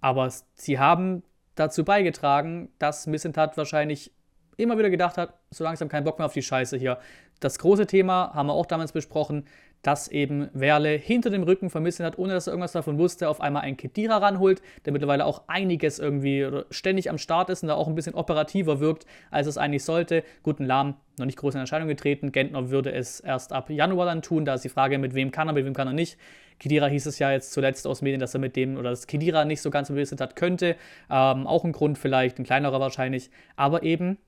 Aber 0.00 0.30
sie 0.54 0.78
haben 0.78 1.22
dazu 1.54 1.84
beigetragen, 1.84 2.70
dass 2.78 3.06
Missentat 3.06 3.56
wahrscheinlich 3.56 4.12
immer 4.56 4.78
wieder 4.78 4.90
gedacht 4.90 5.18
hat, 5.18 5.34
so 5.50 5.64
langsam 5.64 5.88
keinen 5.88 6.04
Bock 6.04 6.18
mehr 6.18 6.26
auf 6.26 6.32
die 6.32 6.42
Scheiße 6.42 6.76
hier. 6.76 6.98
Das 7.40 7.58
große 7.58 7.86
Thema 7.86 8.32
haben 8.34 8.46
wir 8.46 8.54
auch 8.54 8.66
damals 8.66 8.92
besprochen, 8.92 9.44
dass 9.82 10.08
eben 10.08 10.48
Werle 10.52 10.90
hinter 10.90 11.30
dem 11.30 11.42
Rücken 11.42 11.70
vermissen 11.70 12.04
hat, 12.04 12.18
ohne 12.18 12.32
dass 12.32 12.46
er 12.46 12.52
irgendwas 12.52 12.72
davon 12.72 12.98
wusste, 12.98 13.28
auf 13.28 13.40
einmal 13.40 13.62
einen 13.62 13.76
Kedira 13.76 14.16
ranholt, 14.16 14.62
der 14.84 14.92
mittlerweile 14.92 15.24
auch 15.24 15.42
einiges 15.46 15.98
irgendwie 15.98 16.48
ständig 16.70 17.08
am 17.10 17.18
Start 17.18 17.50
ist 17.50 17.62
und 17.62 17.68
da 17.68 17.74
auch 17.74 17.86
ein 17.86 17.94
bisschen 17.94 18.14
operativer 18.14 18.80
wirkt, 18.80 19.06
als 19.30 19.46
es 19.46 19.58
eigentlich 19.58 19.84
sollte. 19.84 20.24
Guten 20.42 20.64
Lahm 20.64 20.96
noch 21.18 21.26
nicht 21.26 21.38
groß 21.38 21.54
in 21.54 21.60
Erscheinung 21.60 21.88
getreten. 21.88 22.32
Gentner 22.32 22.70
würde 22.70 22.92
es 22.92 23.20
erst 23.20 23.52
ab 23.52 23.70
Januar 23.70 24.06
dann 24.06 24.22
tun. 24.22 24.44
Da 24.44 24.54
ist 24.54 24.64
die 24.64 24.68
Frage, 24.68 24.98
mit 24.98 25.14
wem 25.14 25.30
kann 25.30 25.48
er, 25.48 25.54
mit 25.54 25.64
wem 25.64 25.74
kann 25.74 25.86
er 25.86 25.94
nicht. 25.94 26.18
Kedira 26.58 26.86
hieß 26.86 27.06
es 27.06 27.18
ja 27.18 27.30
jetzt 27.30 27.52
zuletzt 27.52 27.86
aus 27.86 28.02
Medien, 28.02 28.20
dass 28.20 28.34
er 28.34 28.40
mit 28.40 28.56
dem 28.56 28.76
oder 28.76 28.90
dass 28.90 29.06
Kedira 29.06 29.44
nicht 29.44 29.60
so 29.60 29.70
ganz 29.70 29.88
bewusst 29.88 30.20
hat 30.20 30.36
könnte. 30.36 30.76
Ähm, 31.10 31.46
auch 31.46 31.64
ein 31.64 31.72
Grund 31.72 31.98
vielleicht, 31.98 32.38
ein 32.38 32.44
kleinerer 32.44 32.80
wahrscheinlich. 32.80 33.30
Aber 33.56 33.82
eben 33.82 34.18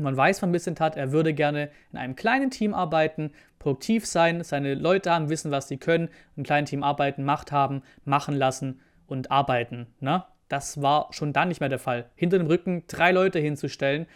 man 0.00 0.16
weiß 0.16 0.40
von 0.40 0.50
Missentat, 0.50 0.96
er 0.96 1.12
würde 1.12 1.34
gerne 1.34 1.70
in 1.92 1.98
einem 1.98 2.16
kleinen 2.16 2.50
Team 2.50 2.74
arbeiten, 2.74 3.32
produktiv 3.58 4.06
sein, 4.06 4.42
seine 4.42 4.74
Leute 4.74 5.10
haben, 5.10 5.28
wissen, 5.28 5.50
was 5.50 5.68
sie 5.68 5.76
können, 5.76 6.08
im 6.36 6.44
kleinen 6.44 6.66
Team 6.66 6.82
arbeiten, 6.82 7.24
Macht 7.24 7.52
haben, 7.52 7.82
machen 8.04 8.34
lassen 8.34 8.80
und 9.06 9.30
arbeiten. 9.30 9.86
Ne? 10.00 10.24
Das 10.48 10.82
war 10.82 11.08
schon 11.12 11.32
dann 11.32 11.48
nicht 11.48 11.60
mehr 11.60 11.68
der 11.68 11.78
Fall. 11.78 12.06
Hinter 12.14 12.38
dem 12.38 12.46
Rücken 12.46 12.84
drei 12.88 13.12
Leute 13.12 13.38
hinzustellen, 13.38 14.06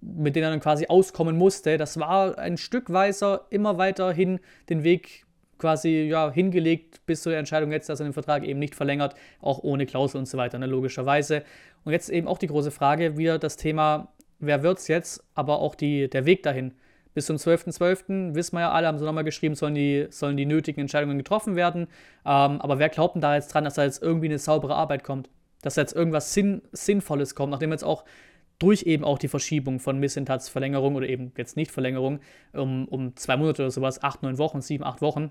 mit 0.00 0.36
denen 0.36 0.44
er 0.44 0.50
dann 0.50 0.60
quasi 0.60 0.86
auskommen 0.86 1.36
musste, 1.36 1.78
das 1.78 1.98
war 1.98 2.38
ein 2.38 2.56
Stück 2.56 2.92
weiser 2.92 3.46
immer 3.50 3.78
weiterhin 3.78 4.38
den 4.68 4.84
Weg 4.84 5.24
quasi 5.58 6.02
ja, 6.02 6.30
hingelegt 6.30 7.00
bis 7.06 7.22
zur 7.22 7.34
Entscheidung 7.36 7.72
jetzt, 7.72 7.88
dass 7.88 8.00
er 8.00 8.04
den 8.04 8.12
Vertrag 8.12 8.44
eben 8.44 8.58
nicht 8.58 8.74
verlängert, 8.74 9.14
auch 9.40 9.62
ohne 9.62 9.86
Klausel 9.86 10.18
und 10.18 10.26
so 10.26 10.36
weiter, 10.36 10.58
ne, 10.58 10.66
logischerweise. 10.66 11.42
Und 11.84 11.92
jetzt 11.92 12.10
eben 12.10 12.28
auch 12.28 12.38
die 12.38 12.48
große 12.48 12.70
Frage, 12.70 13.16
wieder 13.16 13.38
das 13.38 13.56
Thema 13.56 14.12
wer 14.38 14.62
wird 14.62 14.78
es 14.78 14.88
jetzt, 14.88 15.24
aber 15.34 15.60
auch 15.60 15.74
die, 15.74 16.08
der 16.08 16.26
Weg 16.26 16.42
dahin. 16.42 16.74
Bis 17.14 17.26
zum 17.26 17.36
12.12. 17.36 17.78
.12. 17.78 18.34
wissen 18.34 18.56
wir 18.56 18.62
ja 18.62 18.72
alle, 18.72 18.88
haben 18.88 18.98
sie 18.98 19.04
nochmal 19.04 19.24
geschrieben, 19.24 19.54
sollen 19.54 19.76
die, 19.76 20.06
sollen 20.10 20.36
die 20.36 20.46
nötigen 20.46 20.80
Entscheidungen 20.80 21.16
getroffen 21.16 21.54
werden. 21.54 21.82
Ähm, 22.24 22.60
aber 22.60 22.80
wer 22.80 22.88
glaubt 22.88 23.14
denn 23.14 23.22
da 23.22 23.36
jetzt 23.36 23.54
dran, 23.54 23.64
dass 23.64 23.74
da 23.74 23.84
jetzt 23.84 24.02
irgendwie 24.02 24.26
eine 24.26 24.38
saubere 24.38 24.74
Arbeit 24.74 25.04
kommt? 25.04 25.30
Dass 25.62 25.74
da 25.74 25.82
jetzt 25.82 25.94
irgendwas 25.94 26.34
Sinn, 26.34 26.62
Sinnvolles 26.72 27.36
kommt, 27.36 27.52
nachdem 27.52 27.70
jetzt 27.70 27.84
auch 27.84 28.04
durch 28.58 28.82
eben 28.82 29.04
auch 29.04 29.18
die 29.18 29.28
Verschiebung 29.28 29.78
von 29.78 29.98
Missentats 29.98 30.48
Verlängerung 30.48 30.96
oder 30.96 31.08
eben 31.08 31.32
jetzt 31.36 31.56
nicht 31.56 31.70
Verlängerung 31.70 32.20
um, 32.52 32.86
um 32.88 33.16
zwei 33.16 33.36
Monate 33.36 33.62
oder 33.62 33.70
sowas, 33.70 34.02
acht, 34.02 34.22
neun 34.22 34.38
Wochen, 34.38 34.60
sieben, 34.60 34.84
acht 34.84 35.00
Wochen, 35.00 35.30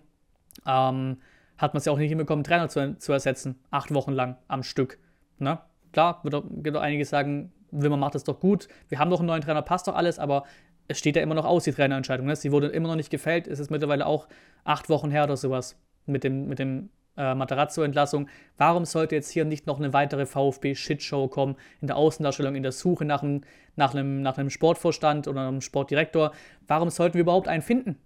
ähm, 0.66 1.18
hat 1.58 1.74
man 1.74 1.80
es 1.80 1.86
ja 1.86 1.92
auch 1.92 1.98
nicht 1.98 2.10
hinbekommen, 2.10 2.44
Trainer 2.44 2.70
zu, 2.70 2.98
zu 2.98 3.12
ersetzen, 3.14 3.60
acht 3.72 3.94
Wochen 3.94 4.12
lang 4.12 4.38
am 4.48 4.64
Stück. 4.64 5.00
Ne? 5.40 5.60
Klar, 5.92 6.20
wird 6.24 6.36
auch, 6.36 6.44
wird 6.48 6.76
auch 6.76 6.82
einige 6.82 7.06
sagen, 7.06 7.52
Wilmer 7.82 7.98
macht 7.98 8.16
das 8.16 8.24
doch 8.24 8.40
gut, 8.40 8.68
wir 8.90 9.00
haben 9.00 9.10
doch 9.10 9.20
einen 9.20 9.28
neuen 9.28 9.42
Trainer, 9.42 9.62
passt 9.62 9.88
doch 9.88 9.96
alles, 9.96 10.20
aber 10.20 10.44
es 10.88 11.00
steht 11.00 11.16
ja 11.16 11.22
immer 11.22 11.36
noch 11.36 11.46
aus, 11.46 11.64
die 11.64 11.72
Trainerentscheidung. 11.72 12.26
Ne? 12.26 12.36
Sie 12.36 12.52
wurde 12.52 12.68
immer 12.68 12.90
noch 12.90 12.96
nicht 12.96 13.10
gefällt, 13.10 13.48
es 13.48 13.60
ist 13.60 13.72
mittlerweile 13.72 14.06
auch 14.06 14.28
acht 14.64 14.90
Wochen 14.90 15.12
her 15.12 15.24
oder 15.24 15.38
sowas 15.38 15.78
mit 16.06 16.24
dem, 16.24 16.48
mit 16.48 16.60
dem 16.60 16.90
äh, 17.18 17.36
Materazzo-Entlassung. 17.36 18.28
Warum 18.58 18.86
sollte 18.86 19.16
jetzt 19.16 19.30
hier 19.30 19.46
nicht 19.46 19.68
noch 19.68 19.80
eine 19.80 19.94
weitere 19.94 20.26
VfB-Shitshow 20.26 21.28
kommen 21.28 21.56
in 21.82 21.88
der 21.88 21.96
Außendarstellung, 21.96 22.56
in 22.56 22.64
der 22.64 22.72
Suche 22.72 23.06
nach 23.06 23.24
einem, 23.24 23.42
nach, 23.76 23.94
einem, 23.94 24.22
nach 24.22 24.38
einem 24.38 24.50
Sportvorstand 24.50 25.28
oder 25.28 25.48
einem 25.48 25.62
Sportdirektor? 25.62 26.32
Warum 26.68 26.90
sollten 26.90 27.16
wir 27.16 27.22
überhaupt 27.22 27.48
einen 27.48 27.62
finden? 27.62 27.98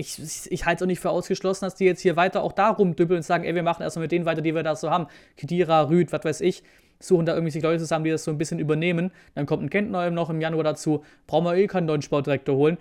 Ich, 0.00 0.18
ich, 0.18 0.50
ich 0.50 0.64
halte 0.64 0.78
es 0.78 0.82
auch 0.82 0.86
nicht 0.86 1.00
für 1.00 1.10
ausgeschlossen, 1.10 1.66
dass 1.66 1.74
die 1.74 1.84
jetzt 1.84 2.00
hier 2.00 2.16
weiter 2.16 2.42
auch 2.42 2.52
da 2.52 2.70
rumdüppeln 2.70 3.18
und 3.18 3.22
sagen, 3.22 3.44
ey, 3.44 3.54
wir 3.54 3.62
machen 3.62 3.82
erstmal 3.82 4.04
mit 4.04 4.12
denen 4.12 4.24
weiter, 4.24 4.40
die 4.40 4.54
wir 4.54 4.62
da 4.62 4.74
so 4.74 4.90
haben. 4.90 5.06
Kedira, 5.36 5.88
Rüd, 5.90 6.10
was 6.10 6.24
weiß 6.24 6.40
ich. 6.40 6.62
Suchen 6.98 7.26
da 7.26 7.34
irgendwie 7.34 7.50
sich 7.50 7.62
Leute 7.62 7.80
zusammen, 7.80 8.04
die 8.04 8.10
das 8.10 8.24
so 8.24 8.30
ein 8.30 8.38
bisschen 8.38 8.58
übernehmen. 8.58 9.10
Dann 9.34 9.44
kommt 9.44 9.62
ein 9.62 9.68
Kentner 9.68 10.10
noch 10.10 10.30
im 10.30 10.40
Januar 10.40 10.64
dazu. 10.64 11.04
Brauchen 11.26 11.44
wir 11.44 11.54
eh 11.54 11.66
keinen 11.66 11.84
neuen 11.84 12.00
Sportdirektor 12.00 12.56
holen. 12.56 12.78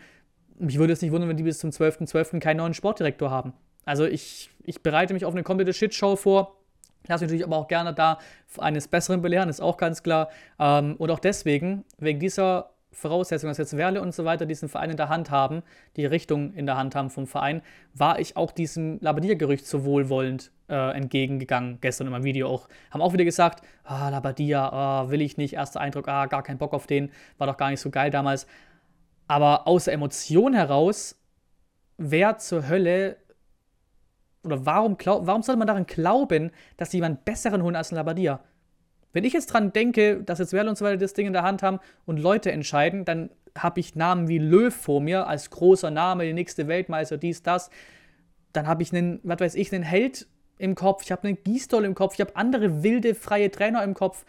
Mich 0.57 0.77
würde 0.77 0.93
es 0.93 1.01
nicht 1.01 1.11
wundern, 1.11 1.29
wenn 1.29 1.38
die 1.38 1.43
bis 1.43 1.59
zum 1.59 1.71
12.12. 1.71 2.09
.12. 2.09 2.39
keinen 2.39 2.57
neuen 2.57 2.73
Sportdirektor 2.73 3.29
haben. 3.29 3.53
Also 3.83 4.05
ich, 4.05 4.49
ich 4.63 4.81
bereite 4.81 5.13
mich 5.13 5.25
auf 5.25 5.33
eine 5.33 5.43
komplette 5.43 5.73
Shitshow 5.73 6.15
vor. 6.15 6.55
Lass 7.07 7.21
mich 7.21 7.27
natürlich 7.27 7.45
aber 7.45 7.57
auch 7.57 7.67
gerne 7.67 7.93
da 7.93 8.19
eines 8.57 8.88
Besseren 8.88 9.21
belehren, 9.21 9.49
ist 9.49 9.61
auch 9.61 9.77
ganz 9.77 10.03
klar. 10.03 10.29
Ähm, 10.57 10.95
und 10.97 11.11
auch 11.11 11.19
deswegen, 11.19 11.83
wegen 11.97 12.19
dieser 12.19 12.71
Voraussetzung, 12.91 13.50
dass 13.50 13.58
jetzt 13.58 13.77
Werle 13.77 14.01
und 14.01 14.13
so 14.13 14.25
weiter 14.25 14.46
diesen 14.46 14.67
Verein 14.67 14.89
in 14.89 14.98
der 14.98 15.10
Hand 15.10 15.29
haben, 15.29 15.62
die 15.96 16.05
Richtung 16.05 16.53
in 16.53 16.65
der 16.65 16.75
Hand 16.75 16.96
haben 16.96 17.10
vom 17.10 17.27
Verein, 17.27 17.62
war 17.93 18.19
ich 18.19 18.36
auch 18.36 18.51
diesem 18.51 19.00
Labadia-Gerücht 19.00 19.65
so 19.65 19.86
wohlwollend 19.86 20.51
äh, 20.69 20.96
entgegengegangen. 20.96 21.79
Gestern 21.81 22.08
in 22.08 22.12
meinem 22.12 22.24
Video 22.24 22.50
auch. 22.50 22.67
Haben 22.91 23.01
auch 23.01 23.13
wieder 23.13 23.25
gesagt, 23.25 23.63
ah, 23.84 24.10
Labadia, 24.10 24.69
ah, 24.69 25.10
will 25.10 25.22
ich 25.22 25.38
nicht. 25.38 25.53
Erster 25.53 25.81
Eindruck, 25.81 26.08
ah, 26.08 26.25
gar 26.25 26.43
keinen 26.43 26.58
Bock 26.58 26.74
auf 26.74 26.88
den. 26.88 27.12
War 27.38 27.48
doch 27.48 27.58
gar 27.58 27.69
nicht 27.69 27.79
so 27.79 27.89
geil 27.89 28.10
damals. 28.10 28.48
Aber 29.27 29.67
aus 29.67 29.86
der 29.86 29.93
Emotion 29.93 30.53
heraus, 30.53 31.15
wer 31.98 32.38
zur 32.38 32.67
Hölle 32.67 33.17
oder 34.43 34.65
warum, 34.65 34.98
glaub, 34.98 35.27
warum 35.27 35.43
sollte 35.43 35.60
man 35.60 35.67
daran 35.67 35.86
glauben, 35.86 36.51
dass 36.77 36.91
sie 36.91 36.98
jemanden 36.98 37.24
besseren 37.24 37.62
holen 37.62 37.75
als 37.75 37.91
ein 37.91 37.96
Labadia? 37.96 38.39
Wenn 39.11 39.23
ich 39.23 39.33
jetzt 39.33 39.47
dran 39.47 39.73
denke, 39.73 40.23
dass 40.23 40.39
jetzt 40.39 40.53
Werle 40.53 40.69
und 40.69 40.77
so 40.77 40.85
weiter 40.85 40.97
das 40.97 41.13
Ding 41.13 41.27
in 41.27 41.33
der 41.33 41.43
Hand 41.43 41.63
haben 41.63 41.79
und 42.05 42.17
Leute 42.17 42.51
entscheiden, 42.51 43.05
dann 43.05 43.29
habe 43.57 43.79
ich 43.79 43.95
Namen 43.95 44.27
wie 44.27 44.37
Löw 44.37 44.73
vor 44.73 45.01
mir 45.01 45.27
als 45.27 45.49
großer 45.49 45.91
Name, 45.91 46.25
der 46.25 46.33
nächste 46.33 46.67
Weltmeister, 46.67 47.17
dies, 47.17 47.41
das. 47.41 47.69
Dann 48.53 48.67
habe 48.67 48.83
ich 48.83 48.93
einen, 48.93 49.19
was 49.23 49.39
weiß 49.39 49.55
ich, 49.55 49.73
einen 49.73 49.83
Held 49.83 50.27
im 50.57 50.75
Kopf, 50.75 51.03
ich 51.03 51.11
habe 51.11 51.27
einen 51.27 51.37
Gießdoll 51.43 51.85
im 51.85 51.95
Kopf, 51.95 52.15
ich 52.15 52.21
habe 52.21 52.35
andere 52.35 52.83
wilde, 52.83 53.15
freie 53.15 53.49
Trainer 53.49 53.83
im 53.83 53.93
Kopf. 53.93 54.25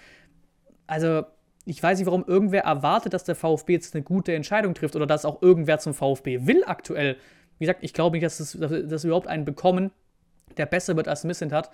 Also, 0.87 1.25
ich 1.65 1.83
weiß 1.83 1.99
nicht, 1.99 2.07
warum 2.07 2.25
irgendwer 2.27 2.63
erwartet, 2.63 3.13
dass 3.13 3.25
der 3.25 3.35
VfB 3.35 3.75
jetzt 3.75 3.95
eine 3.95 4.03
gute 4.03 4.35
Entscheidung 4.35 4.75
trifft 4.75 4.97
oder 4.97 5.07
dass 5.07 5.25
auch 5.25 5.43
irgendwer 5.43 5.79
zum 5.79 5.93
VfB 5.93 6.47
will 6.47 6.65
aktuell. 6.65 7.17
Wie 7.59 7.67
gesagt, 7.67 7.85
ich 7.85 7.93
glaube 7.93 8.17
nicht, 8.17 8.25
dass, 8.25 8.41
es, 8.41 8.57
dass 8.59 9.05
wir 9.05 9.09
überhaupt 9.09 9.27
einen 9.27 9.45
bekommen, 9.45 9.91
der 10.57 10.67
besser 10.67 10.97
wird 10.97 11.07
als 11.07 11.25
Missent 11.25 11.53
hat, 11.53 11.71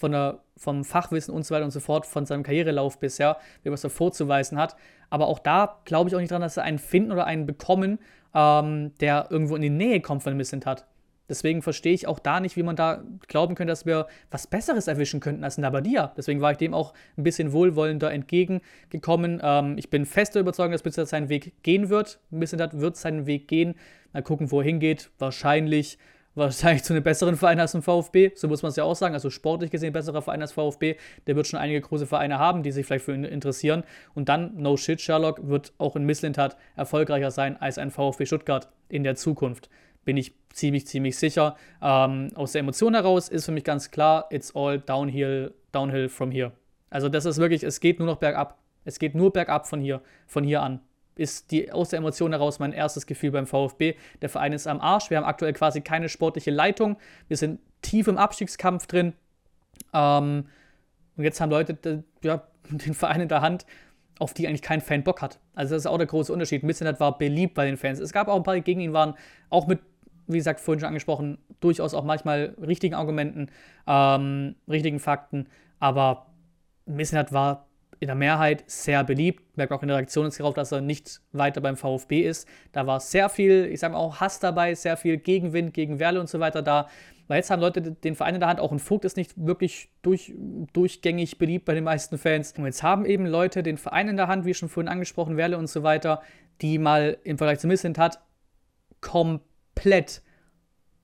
von 0.00 0.12
der, 0.12 0.40
vom 0.56 0.82
Fachwissen 0.82 1.34
und 1.34 1.44
so 1.44 1.54
weiter 1.54 1.64
und 1.64 1.70
so 1.70 1.80
fort, 1.80 2.06
von 2.06 2.24
seinem 2.24 2.42
Karrierelauf 2.42 2.98
bisher, 2.98 3.36
wie 3.62 3.70
was 3.70 3.84
er 3.84 3.90
vorzuweisen 3.90 4.58
hat. 4.58 4.76
Aber 5.10 5.28
auch 5.28 5.38
da 5.38 5.80
glaube 5.84 6.08
ich 6.08 6.16
auch 6.16 6.20
nicht 6.20 6.30
dran, 6.30 6.40
dass 6.40 6.54
sie 6.54 6.62
einen 6.62 6.78
finden 6.78 7.12
oder 7.12 7.26
einen 7.26 7.44
bekommen, 7.46 7.98
ähm, 8.34 8.92
der 9.00 9.26
irgendwo 9.28 9.56
in 9.56 9.62
die 9.62 9.70
Nähe 9.70 10.00
kommt 10.00 10.22
von 10.22 10.36
Missent 10.36 10.64
hat. 10.64 10.86
Deswegen 11.28 11.62
verstehe 11.62 11.92
ich 11.92 12.08
auch 12.08 12.18
da 12.18 12.40
nicht, 12.40 12.56
wie 12.56 12.64
man 12.64 12.74
da 12.74 13.04
glauben 13.28 13.54
könnte, 13.54 13.70
dass 13.70 13.86
wir 13.86 14.08
was 14.32 14.48
Besseres 14.48 14.88
erwischen 14.88 15.20
könnten 15.20 15.44
als 15.44 15.58
ein 15.58 15.62
Labadia. 15.62 16.12
Deswegen 16.16 16.40
war 16.40 16.50
ich 16.50 16.58
dem 16.58 16.74
auch 16.74 16.92
ein 17.16 17.22
bisschen 17.22 17.52
wohlwollender 17.52 18.10
entgegengekommen. 18.10 19.40
Ähm, 19.42 19.76
ich 19.78 19.90
bin 19.90 20.06
fester 20.06 20.40
Überzeugung, 20.40 20.72
dass 20.72 20.82
Bissett 20.82 21.08
seinen 21.08 21.28
Weg 21.28 21.62
gehen 21.62 21.88
wird. 21.88 22.18
Bissett 22.30 22.80
wird 22.80 22.96
seinen 22.96 23.26
Weg 23.26 23.46
gehen. 23.46 23.74
Mal 24.12 24.22
gucken, 24.22 24.50
wo 24.50 24.60
er 24.60 24.64
hingeht. 24.64 25.10
Wahrscheinlich 25.18 25.98
wahrscheinlich 26.40 26.82
zu 26.82 26.92
einem 26.92 27.02
besseren 27.02 27.36
Verein 27.36 27.60
als 27.60 27.72
dem 27.72 27.82
VfB. 27.82 28.32
So 28.34 28.48
muss 28.48 28.62
man 28.62 28.70
es 28.70 28.76
ja 28.76 28.84
auch 28.84 28.96
sagen. 28.96 29.14
Also 29.14 29.30
sportlich 29.30 29.70
gesehen 29.70 29.92
besserer 29.92 30.22
Verein 30.22 30.42
als 30.42 30.52
VfB. 30.52 30.96
Der 31.26 31.36
wird 31.36 31.46
schon 31.46 31.60
einige 31.60 31.80
große 31.80 32.06
Vereine 32.06 32.38
haben, 32.38 32.62
die 32.62 32.72
sich 32.72 32.86
vielleicht 32.86 33.04
für 33.04 33.14
ihn 33.14 33.24
interessieren. 33.24 33.84
Und 34.14 34.28
dann, 34.28 34.56
no 34.56 34.76
shit, 34.76 35.00
Sherlock 35.00 35.46
wird 35.46 35.72
auch 35.78 35.94
in 35.94 36.04
Misslintat 36.04 36.56
erfolgreicher 36.74 37.30
sein 37.30 37.56
als 37.60 37.78
ein 37.78 37.90
VfB 37.90 38.26
Stuttgart 38.26 38.68
in 38.88 39.04
der 39.04 39.14
Zukunft. 39.14 39.70
Bin 40.04 40.16
ich 40.16 40.34
ziemlich, 40.52 40.86
ziemlich 40.86 41.16
sicher. 41.18 41.56
Ähm, 41.80 42.30
aus 42.34 42.52
der 42.52 42.60
Emotion 42.60 42.94
heraus 42.94 43.28
ist 43.28 43.44
für 43.44 43.52
mich 43.52 43.64
ganz 43.64 43.90
klar, 43.90 44.26
it's 44.30 44.56
all 44.56 44.80
downhill, 44.80 45.54
downhill 45.72 46.08
from 46.08 46.32
here. 46.32 46.52
Also 46.88 47.08
das 47.08 47.24
ist 47.24 47.38
wirklich, 47.38 47.62
es 47.62 47.78
geht 47.78 47.98
nur 47.98 48.06
noch 48.06 48.16
bergab. 48.16 48.58
Es 48.84 48.98
geht 48.98 49.14
nur 49.14 49.32
bergab 49.32 49.68
von 49.68 49.80
hier, 49.80 50.00
von 50.26 50.42
hier 50.42 50.62
an 50.62 50.80
ist 51.20 51.50
die 51.50 51.70
aus 51.70 51.90
der 51.90 51.98
Emotion 51.98 52.32
heraus 52.32 52.58
mein 52.58 52.72
erstes 52.72 53.06
Gefühl 53.06 53.30
beim 53.30 53.46
VfB. 53.46 53.94
Der 54.22 54.30
Verein 54.30 54.54
ist 54.54 54.66
am 54.66 54.80
Arsch. 54.80 55.10
Wir 55.10 55.18
haben 55.18 55.24
aktuell 55.24 55.52
quasi 55.52 55.82
keine 55.82 56.08
sportliche 56.08 56.50
Leitung. 56.50 56.96
Wir 57.28 57.36
sind 57.36 57.60
tief 57.82 58.08
im 58.08 58.16
Abstiegskampf 58.16 58.86
drin. 58.86 59.12
Ähm, 59.92 60.46
und 61.16 61.24
jetzt 61.24 61.40
haben 61.40 61.50
Leute 61.50 62.04
ja, 62.22 62.42
den 62.70 62.94
Verein 62.94 63.20
in 63.20 63.28
der 63.28 63.42
Hand, 63.42 63.66
auf 64.18 64.32
die 64.32 64.48
eigentlich 64.48 64.62
kein 64.62 64.80
Fan 64.80 65.04
Bock 65.04 65.20
hat. 65.20 65.40
Also 65.54 65.74
das 65.74 65.82
ist 65.82 65.86
auch 65.86 65.98
der 65.98 66.06
große 66.06 66.32
Unterschied. 66.32 66.62
Missenet 66.62 67.00
war 67.00 67.18
beliebt 67.18 67.52
bei 67.52 67.66
den 67.66 67.76
Fans. 67.76 68.00
Es 68.00 68.12
gab 68.12 68.28
auch 68.28 68.36
ein 68.36 68.42
paar, 68.42 68.54
die 68.54 68.62
gegen 68.62 68.80
ihn 68.80 68.94
waren, 68.94 69.14
auch 69.50 69.66
mit, 69.66 69.80
wie 70.26 70.38
gesagt, 70.38 70.58
vorhin 70.58 70.80
schon 70.80 70.88
angesprochen, 70.88 71.36
durchaus 71.60 71.92
auch 71.92 72.04
manchmal 72.04 72.56
richtigen 72.62 72.94
Argumenten, 72.94 73.50
ähm, 73.86 74.54
richtigen 74.66 75.00
Fakten. 75.00 75.48
Aber 75.80 76.28
Missenet 76.86 77.32
war 77.32 77.66
in 78.00 78.06
der 78.06 78.16
Mehrheit 78.16 78.64
sehr 78.66 79.04
beliebt. 79.04 79.56
Merkt 79.56 79.72
auch 79.72 79.82
in 79.82 79.88
der 79.88 79.98
Reaktion 79.98 80.24
jetzt 80.24 80.40
darauf, 80.40 80.54
dass 80.54 80.72
er 80.72 80.80
nicht 80.80 81.20
weiter 81.32 81.60
beim 81.60 81.76
VfB 81.76 82.22
ist. 82.22 82.48
Da 82.72 82.86
war 82.86 82.98
sehr 82.98 83.28
viel, 83.28 83.66
ich 83.66 83.80
sage 83.80 83.92
mal 83.92 84.00
auch 84.00 84.20
Hass 84.20 84.40
dabei, 84.40 84.74
sehr 84.74 84.96
viel 84.96 85.18
Gegenwind 85.18 85.74
gegen 85.74 85.98
Werle 85.98 86.18
und 86.18 86.28
so 86.28 86.40
weiter 86.40 86.62
da. 86.62 86.88
Weil 87.28 87.36
jetzt 87.36 87.50
haben 87.50 87.60
Leute 87.60 87.82
den 87.82 88.16
Verein 88.16 88.34
in 88.34 88.40
der 88.40 88.48
Hand, 88.48 88.58
auch 88.58 88.72
ein 88.72 88.78
Vogt 88.78 89.04
ist 89.04 89.18
nicht 89.18 89.34
wirklich 89.36 89.90
durch, 90.02 90.32
durchgängig 90.72 91.38
beliebt 91.38 91.66
bei 91.66 91.74
den 91.74 91.84
meisten 91.84 92.16
Fans. 92.16 92.54
Und 92.56 92.64
jetzt 92.64 92.82
haben 92.82 93.04
eben 93.04 93.26
Leute 93.26 93.62
den 93.62 93.76
Verein 93.76 94.08
in 94.08 94.16
der 94.16 94.28
Hand, 94.28 94.46
wie 94.46 94.54
schon 94.54 94.70
vorhin 94.70 94.88
angesprochen, 94.88 95.36
Werle 95.36 95.58
und 95.58 95.68
so 95.68 95.82
weiter, 95.82 96.22
die 96.62 96.78
mal 96.78 97.18
im 97.22 97.36
Vergleich 97.36 97.58
zu 97.58 97.68
Missint 97.68 97.98
hat, 97.98 98.18
komplett 99.02 100.22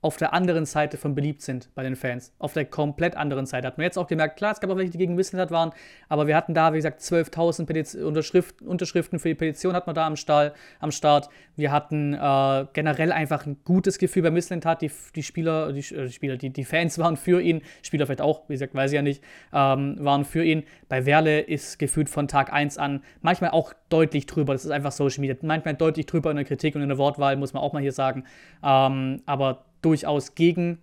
auf 0.02 0.16
der 0.18 0.32
anderen 0.32 0.66
Seite 0.66 0.98
von 0.98 1.14
beliebt 1.14 1.42
sind 1.42 1.68
bei 1.74 1.82
den 1.82 1.96
Fans. 1.96 2.32
Auf 2.38 2.52
der 2.52 2.64
komplett 2.64 3.16
anderen 3.16 3.46
Seite. 3.46 3.66
Hat 3.66 3.78
man 3.78 3.84
jetzt 3.84 3.98
auch 3.98 4.06
gemerkt, 4.06 4.36
klar, 4.36 4.52
es 4.52 4.60
gab 4.60 4.70
auch 4.70 4.76
welche, 4.76 4.90
die 4.90 4.98
gegen 4.98 5.16
Wissenschaft 5.16 5.50
waren, 5.50 5.72
aber 6.08 6.26
wir 6.26 6.36
hatten 6.36 6.54
da, 6.54 6.72
wie 6.72 6.78
gesagt, 6.78 7.00
12.000 7.00 8.02
Unterschriften, 8.02 8.68
Unterschriften 8.68 9.18
für 9.18 9.28
die 9.28 9.34
Petition 9.34 9.74
hat 9.74 9.86
man 9.86 9.94
da 9.94 10.06
am, 10.06 10.16
Stahl, 10.16 10.52
am 10.80 10.92
Start. 10.92 11.28
Wir 11.56 11.72
hatten 11.72 12.14
äh, 12.14 12.66
generell 12.72 13.10
einfach 13.10 13.46
ein 13.46 13.56
gutes 13.64 13.98
Gefühl 13.98 14.22
bei 14.22 14.30
Missland 14.30 14.64
Die, 14.80 14.90
die 15.14 15.22
Spieler, 15.22 15.72
die, 15.72 15.80
äh, 15.80 16.06
die, 16.06 16.12
Spieler 16.12 16.36
die, 16.36 16.50
die 16.50 16.64
Fans 16.64 16.98
waren 17.00 17.16
für 17.16 17.40
ihn, 17.40 17.62
Spieler 17.82 18.06
vielleicht 18.06 18.20
auch, 18.20 18.48
wie 18.48 18.54
gesagt, 18.54 18.74
weiß 18.74 18.92
ich 18.92 18.96
ja 18.96 19.02
nicht, 19.02 19.24
ähm, 19.52 19.96
waren 19.98 20.24
für 20.24 20.44
ihn. 20.44 20.64
Bei 20.88 21.06
Werle 21.06 21.40
ist 21.40 21.78
gefühlt 21.78 22.08
von 22.08 22.28
Tag 22.28 22.52
1 22.52 22.78
an 22.78 23.02
manchmal 23.22 23.50
auch 23.50 23.72
deutlich 23.88 24.26
drüber. 24.26 24.52
Das 24.52 24.64
ist 24.64 24.70
einfach 24.70 24.92
Social 24.92 25.20
Media. 25.20 25.36
Manchmal 25.42 25.74
deutlich 25.74 26.06
drüber 26.06 26.30
in 26.30 26.36
der 26.36 26.44
Kritik 26.44 26.74
und 26.74 26.82
in 26.82 26.88
der 26.88 26.98
Wortwahl, 26.98 27.36
muss 27.36 27.52
man 27.52 27.62
auch 27.62 27.72
mal 27.72 27.82
hier 27.82 27.92
sagen. 27.92 28.24
Ähm, 28.62 29.22
aber 29.26 29.64
durchaus 29.87 30.35
gegen 30.35 30.78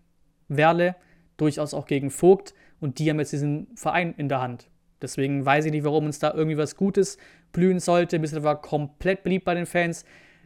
Werle, 0.48 0.96
durchaus 1.36 1.74
auch 1.74 1.88
gegen 1.88 2.10
Vogt 2.10 2.54
und 2.80 3.00
die 3.00 3.10
haben 3.10 3.20
jetzt 3.20 3.34
diesen 3.34 3.68
Verein 3.76 4.14
in 4.16 4.30
der 4.30 4.40
Hand. 4.40 4.70
Deswegen 5.02 5.46
weiß 5.46 5.66
ich 5.66 5.74
nicht, 5.74 5.84
warum 5.84 6.06
uns 6.06 6.20
da 6.20 6.34
irgendwie 6.34 6.58
was 6.58 6.78
Gutes 6.78 7.18
blühen 7.52 7.82
sollte. 7.82 8.18
Bisher 8.18 8.44
war 8.44 8.62
komplett 8.62 9.24
beliebt 9.24 9.44
bei 9.44 9.56
den 9.56 9.66
Fans. 9.66 10.06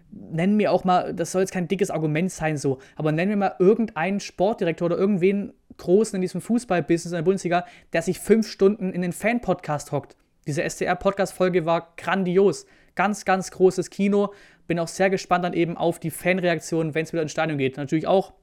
Nennen 0.09 0.57
mir 0.57 0.71
auch 0.71 0.85
mal, 0.85 1.13
das 1.13 1.33
soll 1.33 1.41
jetzt 1.41 1.51
kein 1.51 1.67
dickes 1.67 1.91
Argument 1.91 2.31
sein, 2.31 2.57
so, 2.57 2.79
aber 2.95 3.11
nennen 3.11 3.29
wir 3.29 3.37
mal 3.37 3.55
irgendeinen 3.59 4.19
Sportdirektor 4.19 4.87
oder 4.87 4.97
irgendwen 4.97 5.53
Großen 5.77 6.15
in 6.15 6.21
diesem 6.21 6.41
Fußballbusiness 6.41 7.11
in 7.11 7.17
der 7.17 7.21
Bundesliga, 7.21 7.65
der 7.93 8.01
sich 8.01 8.17
fünf 8.17 8.49
Stunden 8.49 8.91
in 8.91 9.03
den 9.03 9.11
Fan-Podcast 9.11 9.91
hockt. 9.91 10.15
Diese 10.47 10.63
SDR-Podcast-Folge 10.63 11.67
war 11.67 11.93
grandios. 11.95 12.65
Ganz, 12.95 13.23
ganz 13.23 13.51
großes 13.51 13.91
Kino. 13.91 14.33
Bin 14.65 14.79
auch 14.79 14.87
sehr 14.87 15.11
gespannt 15.11 15.45
dann 15.45 15.53
eben 15.53 15.77
auf 15.77 15.99
die 15.99 16.09
Fanreaktionen, 16.09 16.95
wenn 16.95 17.03
es 17.03 17.13
wieder 17.13 17.21
ins 17.21 17.33
Stadion 17.33 17.59
geht. 17.59 17.77
Natürlich 17.77 18.07
auch 18.07 18.33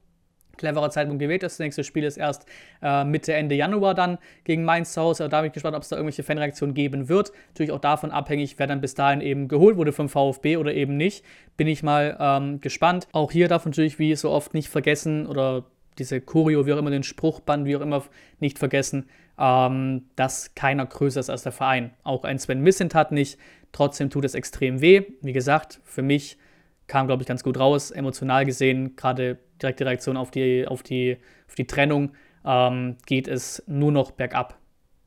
cleverer 0.56 0.90
Zeitpunkt 0.90 1.20
gewählt. 1.20 1.42
Das 1.42 1.58
nächste 1.58 1.84
Spiel 1.84 2.04
ist 2.04 2.16
erst 2.16 2.46
äh, 2.82 3.04
Mitte, 3.04 3.34
Ende 3.34 3.54
Januar 3.54 3.94
dann 3.94 4.18
gegen 4.44 4.64
Mainz 4.64 4.92
zu 4.92 5.00
Hause. 5.00 5.28
Da 5.28 5.40
bin 5.40 5.48
ich 5.48 5.52
gespannt, 5.52 5.76
ob 5.76 5.82
es 5.82 5.88
da 5.88 5.96
irgendwelche 5.96 6.22
Fanreaktionen 6.22 6.74
geben 6.74 7.08
wird. 7.08 7.32
Natürlich 7.48 7.72
auch 7.72 7.80
davon 7.80 8.10
abhängig, 8.10 8.58
wer 8.58 8.66
dann 8.66 8.80
bis 8.80 8.94
dahin 8.94 9.20
eben 9.20 9.48
geholt 9.48 9.76
wurde 9.76 9.92
vom 9.92 10.08
VfB 10.08 10.56
oder 10.56 10.74
eben 10.74 10.96
nicht. 10.96 11.24
Bin 11.56 11.66
ich 11.66 11.82
mal 11.82 12.16
ähm, 12.20 12.60
gespannt. 12.60 13.08
Auch 13.12 13.30
hier 13.30 13.48
darf 13.48 13.64
natürlich 13.64 13.98
wie 13.98 14.14
so 14.16 14.30
oft 14.30 14.54
nicht 14.54 14.68
vergessen 14.68 15.26
oder 15.26 15.64
diese 15.98 16.20
Choreo, 16.20 16.66
wie 16.66 16.72
auch 16.72 16.78
immer, 16.78 16.90
den 16.90 17.02
Spruchband, 17.02 17.66
wie 17.66 17.76
auch 17.76 17.80
immer, 17.80 18.02
nicht 18.40 18.58
vergessen, 18.58 19.08
ähm, 19.38 20.06
dass 20.16 20.54
keiner 20.54 20.86
größer 20.86 21.20
ist 21.20 21.30
als 21.30 21.42
der 21.42 21.52
Verein. 21.52 21.92
Auch 22.02 22.24
ein 22.24 22.38
Sven 22.38 22.60
Missent 22.60 22.94
hat 22.94 23.12
nicht. 23.12 23.38
Trotzdem 23.72 24.10
tut 24.10 24.24
es 24.24 24.34
extrem 24.34 24.80
weh. 24.80 25.02
Wie 25.20 25.32
gesagt, 25.32 25.80
für 25.84 26.02
mich 26.02 26.38
kam, 26.86 27.06
glaube 27.06 27.22
ich, 27.22 27.28
ganz 27.28 27.42
gut 27.42 27.58
raus, 27.58 27.90
emotional 27.90 28.44
gesehen, 28.44 28.96
gerade 28.96 29.38
direkte 29.62 29.86
Reaktion 29.86 30.16
auf 30.16 30.30
die, 30.30 30.66
auf 30.66 30.82
die, 30.82 31.18
auf 31.48 31.54
die 31.54 31.66
Trennung, 31.66 32.12
ähm, 32.44 32.96
geht 33.06 33.28
es 33.28 33.62
nur 33.66 33.92
noch 33.92 34.10
bergab. 34.10 34.58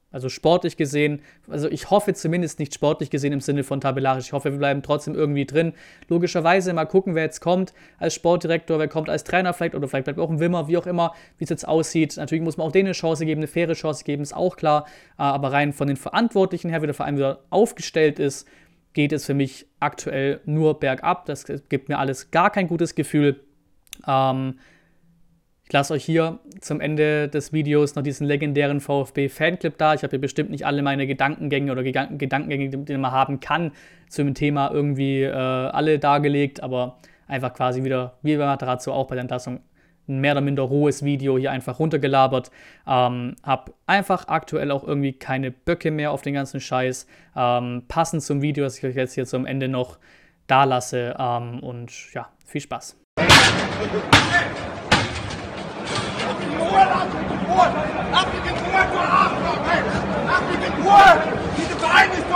Also 0.09 0.29
sportlich 0.29 0.77
gesehen, 0.77 1.21
also 1.49 1.69
ich 1.69 1.91
hoffe 1.91 2.13
zumindest 2.13 2.59
nicht 2.59 2.73
sportlich 2.73 3.09
gesehen 3.09 3.33
im 3.33 3.41
Sinne 3.41 3.65
von 3.65 3.81
tabellarisch. 3.81 4.27
Ich 4.27 4.33
hoffe, 4.33 4.51
wir 4.51 4.57
bleiben 4.57 4.81
trotzdem 4.81 5.15
irgendwie 5.15 5.45
drin. 5.45 5.73
Logischerweise 6.07 6.71
mal 6.71 6.85
gucken, 6.85 7.13
wer 7.13 7.23
jetzt 7.23 7.41
kommt 7.41 7.73
als 7.99 8.15
Sportdirektor, 8.15 8.79
wer 8.79 8.87
kommt 8.87 9.09
als 9.09 9.25
Trainer 9.25 9.53
vielleicht 9.53 9.75
oder 9.75 9.89
vielleicht 9.89 10.05
bleibt 10.05 10.19
auch 10.19 10.29
ein 10.29 10.39
Wimmer, 10.39 10.69
wie 10.69 10.77
auch 10.77 10.87
immer, 10.87 11.13
wie 11.37 11.43
es 11.43 11.49
jetzt 11.49 11.67
aussieht. 11.67 12.15
Natürlich 12.15 12.41
muss 12.41 12.55
man 12.55 12.67
auch 12.67 12.71
denen 12.71 12.87
eine 12.87 12.93
Chance 12.93 13.25
geben, 13.25 13.41
eine 13.41 13.47
faire 13.47 13.73
Chance 13.73 14.05
geben, 14.05 14.23
ist 14.23 14.33
auch 14.33 14.55
klar. 14.55 14.85
Äh, 15.19 15.23
aber 15.23 15.51
rein 15.51 15.73
von 15.73 15.87
den 15.89 15.97
Verantwortlichen 15.97 16.69
her, 16.69 16.81
wie 16.81 16.87
der 16.87 16.95
Verein 16.95 17.17
wieder 17.17 17.41
aufgestellt 17.49 18.17
ist, 18.17 18.47
geht 18.97 19.11
es 19.11 19.27
für 19.27 19.35
mich 19.35 19.67
aktuell 19.79 20.41
nur 20.45 20.79
bergab. 20.79 21.27
Das 21.27 21.45
gibt 21.69 21.87
mir 21.87 21.99
alles 21.99 22.31
gar 22.31 22.49
kein 22.49 22.67
gutes 22.67 22.95
Gefühl. 22.95 23.39
Ähm, 24.07 24.55
ich 25.65 25.71
lasse 25.71 25.93
euch 25.93 26.03
hier 26.03 26.39
zum 26.61 26.81
Ende 26.81 27.27
des 27.27 27.53
Videos 27.53 27.93
noch 27.93 28.01
diesen 28.01 28.25
legendären 28.25 28.79
VfB-Fanclip 28.81 29.77
da. 29.77 29.93
Ich 29.93 30.01
habe 30.01 30.09
hier 30.09 30.19
bestimmt 30.21 30.49
nicht 30.49 30.65
alle 30.65 30.81
meine 30.81 31.05
Gedankengänge 31.05 31.71
oder 31.71 31.83
Gedankengänge, 31.83 32.69
die 32.69 32.97
man 32.97 33.11
haben 33.11 33.39
kann, 33.39 33.71
zum 34.09 34.33
Thema 34.33 34.71
irgendwie 34.71 35.21
äh, 35.21 35.31
alle 35.31 35.99
dargelegt, 35.99 36.63
aber 36.63 36.97
einfach 37.27 37.53
quasi 37.53 37.83
wieder, 37.83 38.17
wie 38.23 38.35
bei 38.35 38.47
Matarazzo 38.47 38.93
auch 38.93 39.05
bei 39.05 39.13
der 39.13 39.21
Entlassung, 39.21 39.59
ein 40.07 40.19
mehr 40.19 40.33
oder 40.33 40.41
minder 40.41 40.63
rohes 40.63 41.03
Video 41.03 41.37
hier 41.37 41.51
einfach 41.51 41.79
runtergelabert. 41.79 42.51
Ähm, 42.87 43.35
hab 43.43 43.73
einfach 43.85 44.27
aktuell 44.27 44.71
auch 44.71 44.83
irgendwie 44.83 45.13
keine 45.13 45.51
Böcke 45.51 45.91
mehr 45.91 46.11
auf 46.11 46.21
den 46.21 46.33
ganzen 46.33 46.59
Scheiß. 46.59 47.07
Ähm, 47.35 47.83
passend 47.87 48.23
zum 48.23 48.41
Video, 48.41 48.63
das 48.63 48.77
ich 48.77 48.85
euch 48.85 48.95
jetzt 48.95 49.13
hier 49.13 49.25
zum 49.25 49.45
Ende 49.45 49.67
noch 49.67 49.97
da 50.47 50.63
lasse. 50.63 51.15
Ähm, 51.19 51.59
und 51.59 52.13
ja, 52.13 52.29
viel 52.45 52.61
Spaß. 52.61 52.97
Diese 61.57 61.75
Verein 61.79 62.11
ist! 62.11 62.27